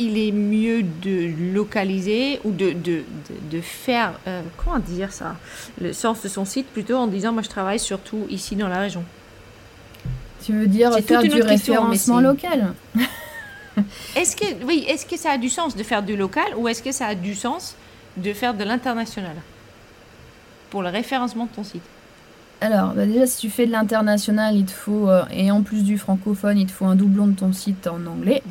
[0.00, 3.02] il est mieux de localiser ou de, de,
[3.50, 5.36] de, faire, euh, comment dire ça,
[5.80, 8.80] le sens de son site plutôt en disant moi je travaille surtout ici dans la
[8.80, 9.04] région.
[10.44, 12.72] Tu veux dire faire du référencement local
[14.16, 16.82] Est-ce que, oui, est-ce que ça a du sens de faire du local ou est-ce
[16.82, 17.76] que ça a du sens
[18.16, 19.36] de faire de l'international
[20.70, 21.82] pour le référencement de ton site?
[22.62, 25.82] Alors, bah, déjà, si tu fais de l'international, il te faut, euh, et en plus
[25.82, 28.42] du francophone, il te faut un doublon de ton site en anglais.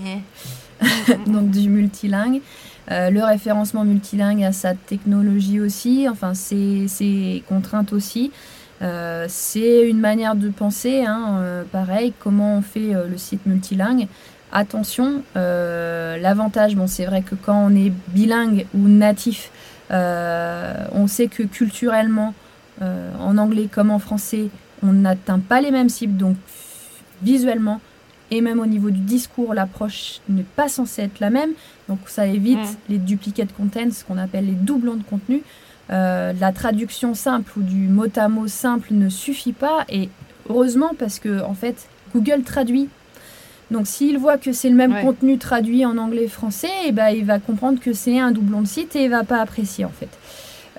[1.27, 2.41] donc du multilingue.
[2.91, 8.31] Euh, le référencement multilingue a sa technologie aussi, enfin ses, contraintes aussi.
[8.81, 14.07] Euh, c'est une manière de penser, hein, euh, pareil, comment on fait le site multilingue.
[14.51, 19.51] Attention, l'avantage, bon, c'est vrai que quand on est bilingue ou natif,
[19.91, 22.33] on sait que culturellement,
[22.81, 24.49] en anglais comme en français,
[24.81, 26.35] on n'atteint pas les mêmes cibles, donc
[27.21, 27.79] visuellement
[28.31, 31.51] et même au niveau du discours, l'approche n'est pas censée être la même.
[31.87, 32.75] Donc ça évite mm.
[32.89, 35.41] les duplicate content, ce qu'on appelle les doublons de contenu.
[35.91, 40.09] Euh, la traduction simple ou du mot à mot simple ne suffit pas et
[40.47, 42.89] heureusement parce que en fait Google traduit.
[43.71, 47.09] Donc s'il voit que c'est le même contenu traduit en anglais français, et eh ben,
[47.09, 49.91] il va comprendre que c'est un doublon de site et il va pas apprécier en
[49.91, 50.09] fait.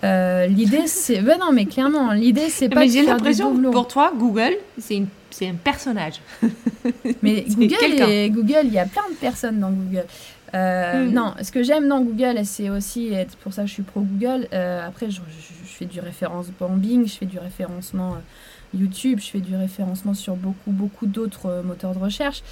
[0.03, 4.57] Euh, l'idée c'est ben non mais clairement l'idée c'est pas j'ai l'impression pour toi Google
[4.79, 6.21] c'est c'est un personnage.
[7.23, 10.07] mais Google Google il y a plein de personnes dans Google.
[10.55, 11.13] Euh, mm.
[11.13, 14.49] Non, ce que j'aime dans Google, c'est aussi, pour ça que je suis pro Google,
[14.53, 15.21] euh, après je,
[15.65, 20.37] fais du référencement Bing, je fais du référencement euh, YouTube, je fais du référencement sur
[20.37, 22.43] beaucoup, beaucoup d'autres moteurs de recherche.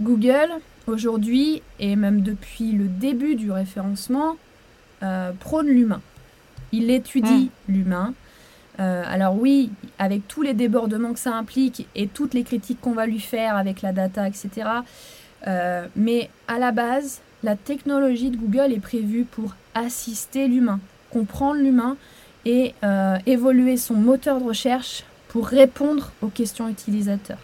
[0.00, 0.48] Google,
[0.86, 4.36] aujourd'hui, et même depuis le début du référencement,
[5.40, 6.00] prône l'humain.
[6.72, 7.72] Il étudie mm.
[7.72, 8.14] l'humain.
[8.78, 13.06] alors oui, avec tous les débordements que ça implique et toutes les critiques qu'on va
[13.06, 14.66] lui faire avec la data, etc.,
[15.46, 20.80] euh, mais à la base, la technologie de Google est prévue pour assister l'humain,
[21.10, 21.96] comprendre l'humain
[22.44, 27.38] et euh, évoluer son moteur de recherche pour répondre aux questions utilisateurs.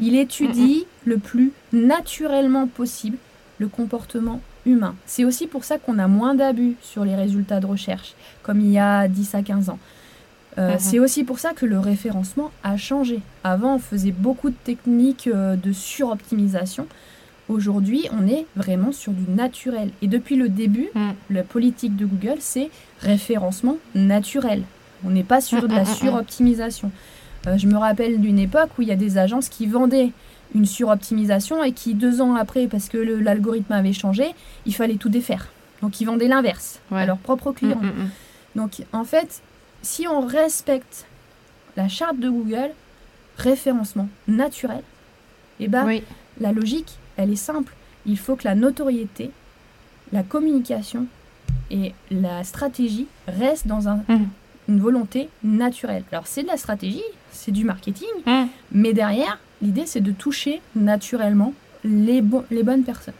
[0.00, 3.18] Il étudie le plus naturellement possible
[3.58, 4.94] le comportement humain.
[5.06, 8.70] C'est aussi pour ça qu'on a moins d'abus sur les résultats de recherche, comme il
[8.70, 9.78] y a 10 à 15 ans.
[10.56, 13.20] Euh, c'est aussi pour ça que le référencement a changé.
[13.42, 16.86] Avant, on faisait beaucoup de techniques de suroptimisation.
[17.48, 19.90] Aujourd'hui, on est vraiment sur du naturel.
[20.00, 21.10] Et depuis le début, mm.
[21.30, 24.62] la politique de Google, c'est référencement naturel.
[25.04, 26.90] On n'est pas sur de la mm, mm, suroptimisation.
[27.46, 30.12] Euh, je me rappelle d'une époque où il y a des agences qui vendaient
[30.54, 34.34] une suroptimisation et qui, deux ans après, parce que l'algorithme avait changé,
[34.66, 35.48] il fallait tout défaire.
[35.82, 37.80] Donc, ils vendaient l'inverse à leurs propres clients.
[38.54, 39.42] Donc, en fait,
[39.82, 41.06] si on respecte
[41.76, 42.70] la charte de Google,
[43.36, 44.82] référencement naturel,
[45.60, 46.00] et eh ben,
[46.40, 47.74] la logique, elle est simple.
[48.06, 49.30] Il faut que la notoriété,
[50.12, 51.06] la communication
[51.70, 54.26] et la stratégie restent dans un, mmh.
[54.68, 56.02] une volonté naturelle.
[56.10, 58.08] Alors c'est de la stratégie, c'est du marketing,
[58.72, 61.52] mais derrière, l'idée c'est de toucher naturellement
[61.84, 63.14] les, les bonnes personnes.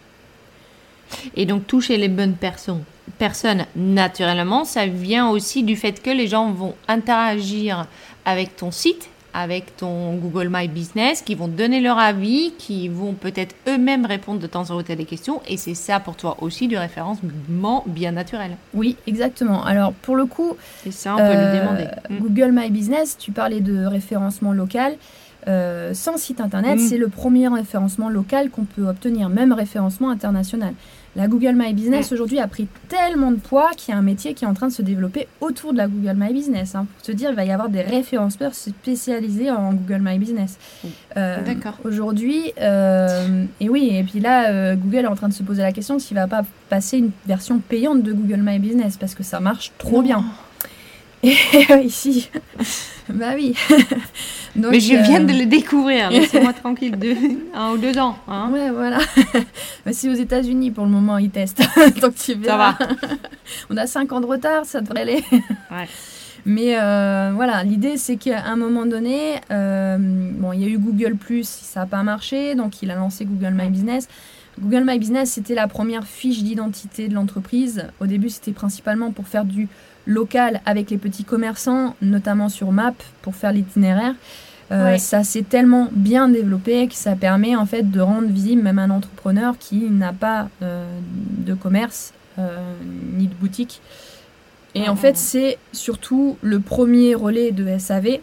[1.36, 2.82] Et donc toucher les bonnes personnes,
[3.18, 7.86] personnes naturellement, ça vient aussi du fait que les gens vont interagir
[8.24, 13.14] avec ton site avec ton Google My Business, qui vont donner leur avis, qui vont
[13.14, 15.42] peut-être eux-mêmes répondre de temps en temps à des questions.
[15.48, 18.52] Et c'est ça pour toi aussi du référencement bien naturel.
[18.72, 19.64] Oui, exactement.
[19.64, 21.86] Alors pour le coup, c'est ça, on peut le euh, demander.
[22.08, 22.18] Mm.
[22.20, 24.94] Google My Business, tu parlais de référencement local.
[25.46, 26.88] Euh, sans site internet, mm.
[26.88, 30.74] c'est le premier référencement local qu'on peut obtenir, même référencement international.
[31.16, 34.34] La Google My Business aujourd'hui a pris tellement de poids qu'il y a un métier
[34.34, 36.74] qui est en train de se développer autour de la Google My Business.
[36.74, 36.86] Hein.
[36.92, 40.58] Pour te dire, il va y avoir des référenceurs spécialisés en Google My Business.
[41.16, 41.78] Euh, D'accord.
[41.84, 45.62] Aujourd'hui, euh, et oui, et puis là, euh, Google est en train de se poser
[45.62, 49.14] la question s'il ne va pas passer une version payante de Google My Business parce
[49.14, 50.24] que ça marche trop bien.
[51.22, 51.36] Et
[51.84, 52.28] ici,
[53.08, 53.54] bah oui.
[54.56, 57.14] Mais je viens de euh, le découvrir, laissez-moi tranquille de
[57.54, 58.16] un ou deux ans.
[58.28, 58.50] Hein.
[58.52, 58.98] Ouais, voilà.
[59.84, 61.62] Mais si aux États-Unis, pour le moment, ils testent.
[62.00, 62.76] Donc tu verras.
[62.78, 63.14] Ça va.
[63.70, 65.24] On a cinq ans de retard, ça devrait aller.
[65.70, 65.88] Ouais.
[66.46, 70.78] Mais euh, voilà, l'idée c'est qu'à un moment donné, euh, bon, il y a eu
[70.78, 74.08] Google ça n'a pas marché, donc il a lancé Google My Business.
[74.60, 77.86] Google My Business, c'était la première fiche d'identité de l'entreprise.
[77.98, 79.68] Au début, c'était principalement pour faire du
[80.06, 84.14] local avec les petits commerçants, notamment sur Map pour faire l'itinéraire.
[84.72, 88.78] Euh, ça s'est tellement bien développé que ça permet en fait de rendre visible même
[88.78, 92.58] un entrepreneur qui n'a pas euh, de commerce euh,
[93.12, 93.80] ni de boutique.
[94.74, 98.18] Et en fait, c'est surtout le premier relais de SAV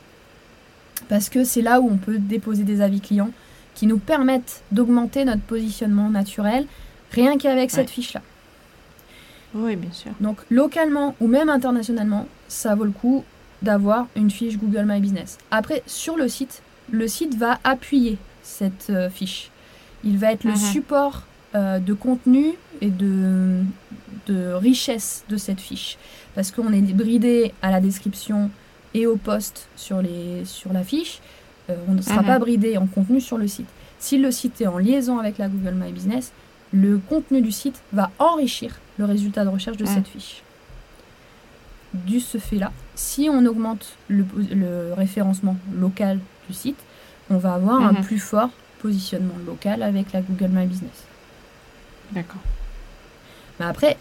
[1.08, 3.30] parce que c'est là où on peut déposer des avis clients
[3.74, 6.66] qui nous permettent d'augmenter notre positionnement naturel
[7.12, 8.22] rien qu'avec cette fiche-là.
[9.54, 10.12] Oui, bien sûr.
[10.20, 13.24] Donc localement ou même internationalement, ça vaut le coup
[13.62, 15.38] d'avoir une fiche Google My Business.
[15.52, 19.52] Après, sur le site, le site va appuyer cette euh, fiche.
[20.04, 20.58] Il va être le mhm.
[20.58, 21.24] support
[21.54, 23.62] euh, de contenu et de,
[24.28, 25.98] de richesse de cette fiche.
[26.34, 28.50] Parce qu'on est bridé à la description
[28.94, 31.20] et au post sur, les, sur la fiche.
[31.70, 32.28] Euh, on ne sera mhm.
[32.28, 33.68] pas bridé en contenu sur le site.
[34.00, 36.32] Si le site est en liaison avec la Google My Business,
[36.74, 40.44] le contenu du site va enrichir le résultat de recherche de cette fiche.
[41.94, 44.24] Du ce fait-là, si on augmente le,
[44.96, 46.78] référencement local du site,
[47.30, 48.04] on va avoir un mhm.
[48.04, 48.50] plus fort
[48.82, 51.06] positionnement local avec la Google My Business.
[52.12, 52.42] D'accord.
[53.60, 53.98] Mais après,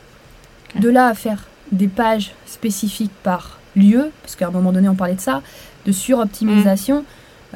[0.76, 4.94] De là à faire des pages spécifiques par lieu, parce qu'à un moment donné on
[4.94, 5.42] parlait de ça,
[5.86, 7.04] de suroptimisation.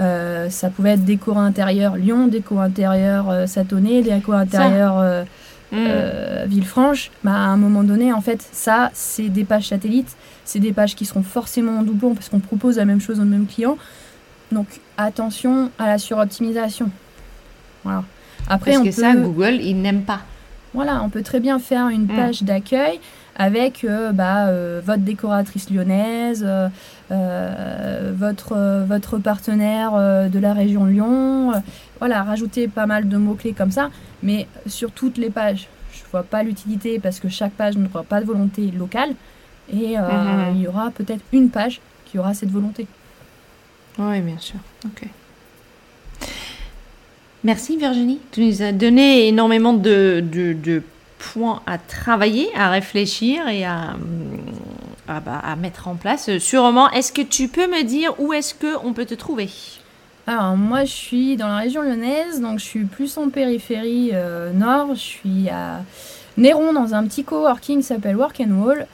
[0.00, 5.24] Euh, ça pouvait être décor intérieur Lyon, décor intérieur euh, Satonnet, décor intérieur
[5.74, 6.48] euh, mm.
[6.48, 7.10] Villefranche.
[7.22, 10.16] Bah, à un moment donné, en fait, ça, c'est des pages satellites.
[10.44, 13.24] C'est des pages qui seront forcément en doublon parce qu'on propose la même chose au
[13.24, 13.78] même client.
[14.52, 14.66] Donc
[14.96, 16.90] attention à la suroptimisation.
[17.82, 18.04] Voilà.
[18.48, 20.20] Après, parce on que ça, Google, il n'aime pas.
[20.74, 22.16] Voilà, on peut très bien faire une mm.
[22.16, 23.00] page d'accueil
[23.36, 26.46] avec euh, bah, euh, votre décoratrice lyonnaise,
[27.10, 29.92] euh, votre, votre partenaire
[30.30, 31.52] de la région Lyon.
[31.98, 33.90] voilà, rajouter pas mal de mots-clés comme ça,
[34.22, 35.68] mais sur toutes les pages.
[35.92, 39.10] Je ne vois pas l'utilité parce que chaque page ne n'aura pas de volonté locale
[39.72, 40.54] et mm-hmm.
[40.54, 42.86] il y aura peut-être une page qui aura cette volonté.
[43.98, 44.58] Oui, bien sûr.
[44.84, 45.06] Ok.
[47.44, 48.20] Merci Virginie.
[48.32, 50.82] Tu nous as donné énormément de, de,
[51.18, 53.94] points à travailler, à réfléchir et à,
[55.06, 56.38] bah, à, mettre en place.
[56.38, 59.48] Sûrement, est-ce que tu peux me dire où est-ce qu'on peut te trouver?
[60.26, 64.52] Alors moi je suis dans la région lyonnaise, donc je suis plus en périphérie euh,
[64.54, 65.82] nord, je suis à
[66.38, 68.86] Néron dans un petit coworking qui s'appelle Work and Wall.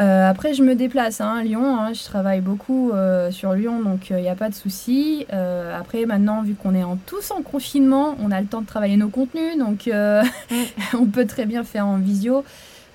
[0.00, 1.78] Euh, après, je me déplace hein, à Lyon.
[1.78, 5.26] Hein, je travaille beaucoup euh, sur Lyon, donc il euh, n'y a pas de souci.
[5.30, 8.96] après, maintenant, vu qu'on est en, tous en confinement, on a le temps de travailler
[8.96, 9.88] nos contenus, donc
[10.94, 12.44] on peut très bien faire en visio.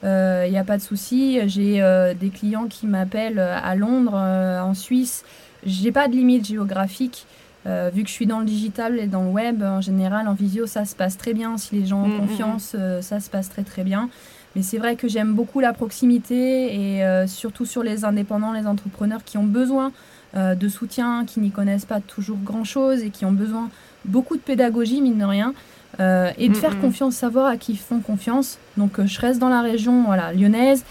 [0.04, 1.40] Il n'y a pas de souci.
[1.48, 1.82] J'ai
[2.20, 5.24] des clients qui m'appellent à Londres, en Suisse.
[5.66, 7.26] J'ai pas de limite géographique.
[7.66, 10.68] vu que je suis dans le digital et dans le web, en général, en visio,
[10.68, 11.58] ça se passe très bien.
[11.58, 12.28] Si les gens ont mm, mm, mm.
[12.28, 14.10] confiance, ça se passe très très bien.
[14.56, 18.66] Mais c'est vrai que j'aime beaucoup la proximité et euh, surtout sur les indépendants, les
[18.66, 19.92] entrepreneurs qui ont besoin
[20.36, 23.70] euh, de soutien, qui n'y connaissent pas toujours grand-chose et qui ont besoin
[24.06, 25.54] beaucoup de pédagogie, mine de rien.
[26.00, 28.60] Euh, et de faire confiance, savoir à qui ils font confiance.
[28.78, 30.86] Donc je reste dans la région voilà, lyonnaise,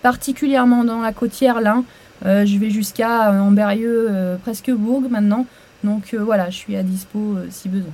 [0.00, 1.82] particulièrement dans la côtière là.
[2.24, 5.46] je vais jusqu'à Amberieux, presque Bourg maintenant.
[5.84, 7.92] Donc voilà, je suis à dispo si besoin.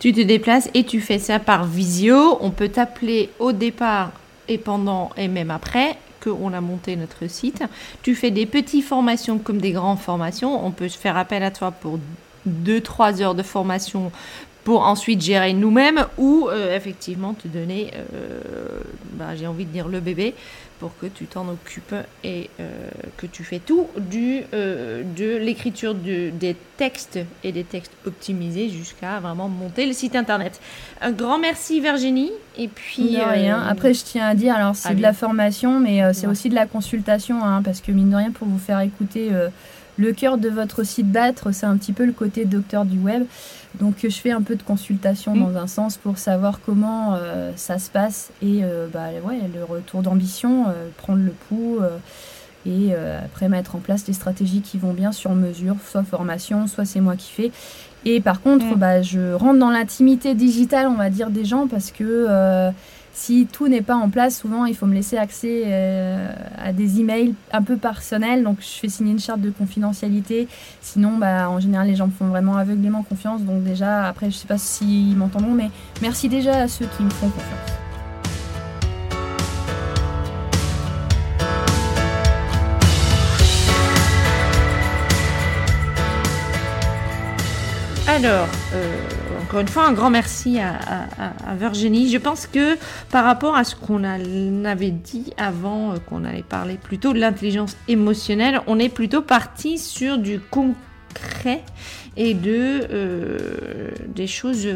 [0.00, 2.38] Tu te déplaces et tu fais ça par visio.
[2.40, 4.12] On peut t'appeler au départ
[4.48, 7.62] et pendant et même après qu'on a monté notre site.
[8.02, 10.66] Tu fais des petites formations comme des grandes formations.
[10.66, 11.98] On peut faire appel à toi pour
[12.48, 14.10] 2-3 heures de formation
[14.64, 18.40] pour ensuite gérer nous-mêmes ou euh, effectivement te donner, euh,
[19.12, 20.34] bah, j'ai envie de dire le bébé,
[20.80, 25.94] pour que tu t'en occupes et euh, que tu fais tout du, euh, de l'écriture
[25.94, 30.58] des textes et des textes optimisés jusqu'à vraiment monter le site internet.
[31.02, 32.32] Un grand merci Virginie.
[32.56, 33.12] Et puis.
[33.12, 33.60] De rien.
[33.62, 36.54] Euh, Après, je tiens à dire, alors c'est de la formation, mais c'est aussi de
[36.54, 39.30] la consultation, hein, parce que mine de rien, pour vous faire écouter
[40.00, 43.24] le cœur de votre site battre, c'est un petit peu le côté docteur du web.
[43.78, 45.40] Donc je fais un peu de consultation mm.
[45.40, 49.62] dans un sens pour savoir comment euh, ça se passe et euh, bah, ouais, le
[49.62, 51.80] retour d'ambition, euh, prendre le pouls
[52.66, 52.92] et
[53.24, 57.00] après mettre en place des stratégies qui vont bien sur mesure, soit formation, soit c'est
[57.00, 57.52] moi qui fais.
[58.04, 58.78] Et par contre, mm.
[58.78, 62.72] bah, je rentre dans l'intimité digitale, on va dire, des gens parce que
[63.12, 67.00] si tout n'est pas en place, souvent il faut me laisser accès euh, à des
[67.00, 68.42] emails un peu personnels.
[68.42, 70.48] Donc je fais signer une charte de confidentialité.
[70.80, 73.42] Sinon, bah, en général, les gens me font vraiment aveuglément confiance.
[73.42, 77.10] Donc déjà, après, je sais pas s'ils m'entendront, mais merci déjà à ceux qui me
[77.10, 77.80] font confiance.
[88.22, 88.99] Alors, euh,
[89.50, 92.08] encore une fois, un grand merci à, Virginie.
[92.08, 92.78] Je pense que
[93.10, 97.76] par rapport à ce qu'on avait dit avant, euh, qu'on allait parler plutôt de l'intelligence
[97.88, 101.64] émotionnelle, on est plutôt parti sur du concret
[102.16, 104.68] et de euh, des choses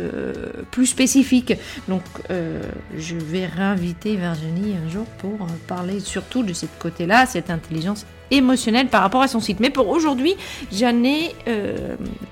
[0.72, 1.54] plus spécifiques.
[1.86, 8.06] Donc, je vais réinviter Virginie un jour pour parler surtout de cette côté-là, cette intelligence
[8.32, 9.60] émotionnelle par rapport à son site.
[9.60, 10.34] Mais pour aujourd'hui,
[10.72, 11.32] j'en ai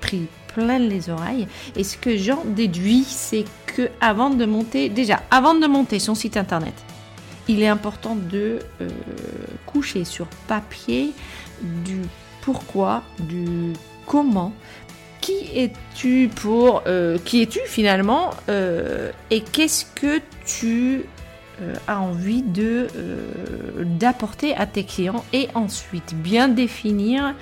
[0.01, 1.47] pris plein les oreilles.
[1.75, 6.15] Et ce que j'en déduis, c'est que avant de monter, déjà, avant de monter son
[6.15, 6.73] site internet,
[7.47, 8.89] il est important de euh,
[9.65, 11.11] coucher sur papier
[11.61, 12.01] du
[12.41, 13.73] pourquoi, du
[14.05, 14.53] comment,
[15.21, 21.05] qui es-tu pour, euh, qui es-tu finalement, euh, et qu'est-ce que tu
[21.87, 22.87] as envie de
[23.83, 26.13] d'apporter à tes clients, et ensuite?
[26.15, 27.35] Bien définir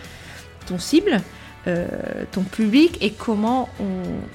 [0.67, 1.21] ton cible,
[1.67, 1.85] euh,
[2.31, 3.69] ton public et comment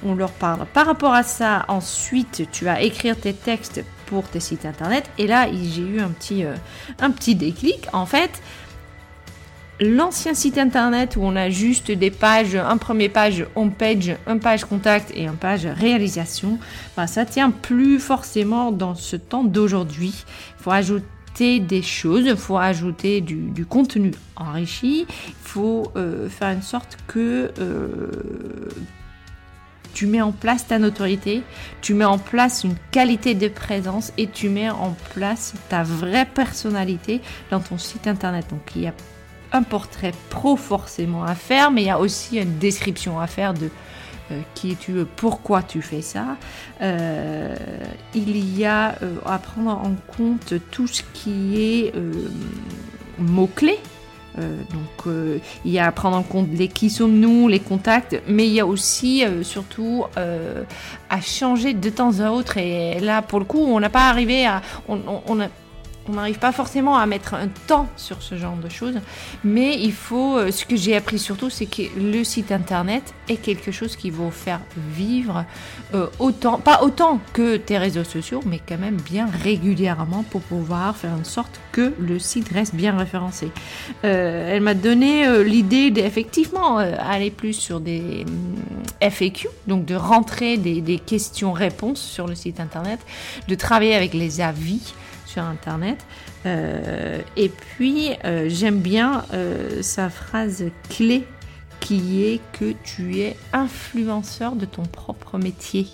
[0.05, 0.65] on, leur parle.
[0.73, 5.09] Par rapport à ça, ensuite, tu vas écrire tes textes pour tes sites internet.
[5.17, 6.55] Et là, j'ai eu un petit, euh,
[6.99, 7.87] un petit déclic.
[7.91, 8.41] En fait,
[9.81, 14.37] l'ancien site internet où on a juste des pages, un premier page home page, un
[14.37, 16.59] page contact et un page réalisation,
[16.95, 20.13] bah, ça tient plus forcément dans ce temps d'aujourd'hui.
[20.59, 21.05] Il faut ajouter
[21.37, 27.51] des choses, il faut ajouter du, contenu enrichi, il faut euh, faire une sorte que
[27.59, 28.09] euh,
[29.93, 31.43] tu mets en place ta notoriété,
[31.81, 36.25] tu mets en place une qualité de présence et tu mets en place ta vraie
[36.25, 37.21] personnalité
[37.51, 38.47] dans ton site internet.
[38.49, 38.93] Donc il y a
[39.53, 43.53] un portrait pro forcément à faire, mais il y a aussi une description à faire
[43.53, 43.69] de
[44.31, 46.37] euh, qui es-tu, pourquoi tu fais ça.
[46.81, 47.55] Euh,
[48.13, 51.93] il y a euh, à prendre en compte tout ce qui est
[53.19, 53.79] mots-clés.
[54.37, 55.15] donc
[55.65, 58.59] il y a à prendre en compte les qui sommes-nous, les contacts, mais il y
[58.59, 60.05] a aussi surtout
[61.09, 62.57] à changer de temps à autre.
[62.57, 64.61] Et là, pour le coup, on n'a pas arrivé à...
[66.09, 68.99] on n'arrive pas forcément à mettre un temps sur ce genre de choses,
[69.43, 73.37] mais il faut, euh, ce que j'ai appris surtout, c'est que le site internet est
[73.37, 74.61] quelque chose qui va faire
[74.93, 75.45] vivre
[75.93, 80.95] euh, autant, pas autant que tes réseaux sociaux, mais quand même bien régulièrement pour pouvoir
[80.95, 83.51] faire en sorte que le site reste bien référencé.
[84.03, 90.57] Euh, elle m'a donné l'idée d'effectivement aller plus sur des mm, FAQ, donc de rentrer
[90.57, 92.99] des, des questions-réponses sur le site internet,
[93.47, 94.93] de travailler avec les avis.
[95.43, 96.05] Internet.
[96.45, 101.25] Euh, et puis, euh, j'aime bien euh, sa phrase clé
[101.79, 105.87] qui est que tu es influenceur de ton propre métier.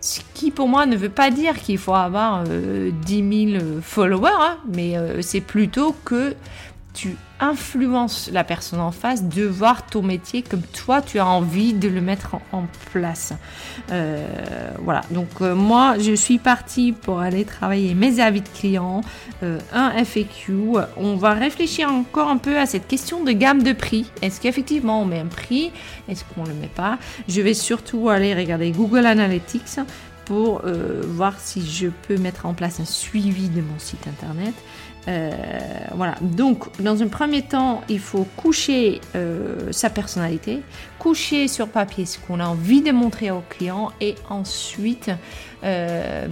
[0.00, 4.58] Ce qui pour moi ne veut pas dire qu'il faut avoir 10 000 followers, hein,
[4.74, 6.34] mais c'est plutôt que
[6.94, 11.72] tu influences la personne en face de voir ton métier comme toi tu as envie
[11.72, 13.32] de le mettre en, place.
[13.92, 14.26] Euh,
[14.82, 19.02] voilà, donc euh, moi je suis partie pour aller travailler mes avis de clients,
[19.42, 20.52] euh, un FAQ.
[20.96, 24.10] On va réfléchir encore un peu à cette question de gamme de prix.
[24.22, 25.70] Est-ce qu'effectivement on met un prix?
[26.08, 26.98] Est-ce qu'on le met pas?
[27.28, 29.78] Je vais surtout aller regarder Google Analytics
[30.28, 30.60] pour
[31.06, 34.54] voir si je peux mettre en place un suivi de mon site internet.
[35.08, 35.30] Euh,
[35.94, 40.60] voilà, donc dans un premier temps, il faut coucher euh, sa personnalité,
[40.98, 45.10] coucher sur papier ce qu'on a envie de montrer au client et ensuite
[45.64, 46.26] euh,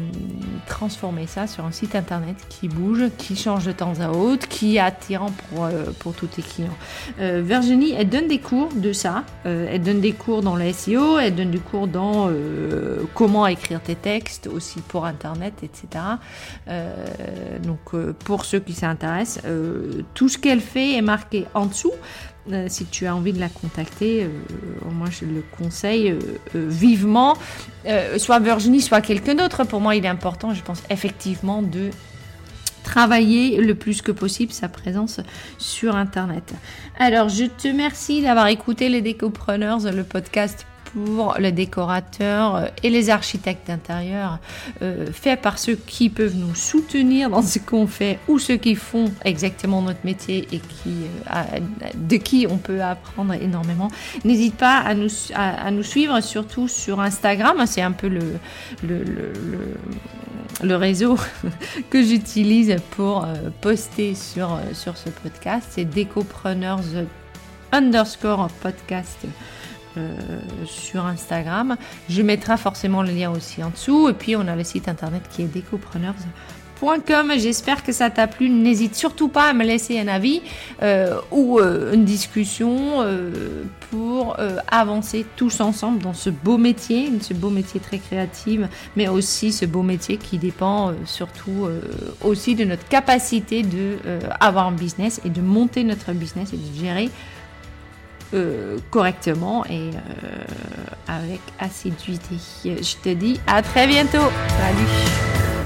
[0.67, 4.77] transformer ça sur un site internet qui bouge, qui change de temps à autre, qui
[4.77, 6.77] est attirant pour, euh, pour tous tes clients.
[7.21, 9.25] Euh, Virginie, elle donne des cours de ça.
[9.45, 12.31] elle donne des cours dans le SEO, elle donne des cours dans
[13.15, 16.05] comment écrire tes textes aussi pour internet, etc.
[17.63, 19.43] donc pour ceux qui s'intéressent,
[20.15, 21.93] tout ce qu'elle fait est marqué en dessous.
[22.53, 24.29] Euh, si tu as envie de la contacter, euh,
[24.93, 26.19] moi je le conseille euh,
[26.55, 27.37] vivement,
[28.19, 29.65] soit Virginie, soit quelqu'un d'autre.
[29.65, 31.91] Pour moi, il est important, je pense effectivement, de
[32.85, 35.21] travailler le plus que possible sa présence
[35.59, 36.55] sur Internet.
[36.99, 40.67] Alors, je te remercie d'avoir écouté les Décopreneurs, le podcast
[40.97, 44.39] pour les décorateurs euh, et les architectes d'intérieur,
[44.81, 48.75] euh, fait par ceux qui peuvent nous soutenir dans ce qu'on fait ou ceux qui
[48.75, 50.95] font exactement notre métier et qui,
[51.35, 51.61] euh,
[51.95, 53.91] de qui on peut apprendre énormément.
[54.25, 57.63] N'hésite pas à nous, suivre, surtout sur Instagram.
[57.67, 58.39] C'est un peu le,
[58.83, 59.33] le, le,
[60.63, 61.19] le réseau
[61.91, 63.27] que j'utilise pour
[63.61, 65.69] poster sur, sur ce podcast.
[65.73, 66.81] C'est Décopreneurs
[67.73, 69.29] underscore podcast euh,
[70.65, 71.77] sur Instagram.
[72.09, 74.09] Je mettrai forcément le lien aussi en dessous.
[74.09, 77.33] Et puis on a le site internet qui est decopreneurs.com.
[77.39, 78.51] J'espère que ça t'a plu.
[78.51, 80.43] N'hésite surtout pas à me laisser un avis
[80.83, 83.05] euh, ou euh, une discussion
[83.91, 84.37] pour
[84.69, 88.61] avancer tous ensemble dans ce beau métier, ce beau métier très créatif,
[88.97, 91.69] mais aussi ce beau métier qui dépend surtout
[92.25, 93.97] aussi de notre capacité de
[94.41, 97.11] avoir un business et de monter notre business et de gérer
[98.35, 100.45] euh, correctement et euh,
[101.09, 102.37] avec assiduité.
[102.65, 104.31] Je te dis à très bientôt.
[104.49, 105.66] Salut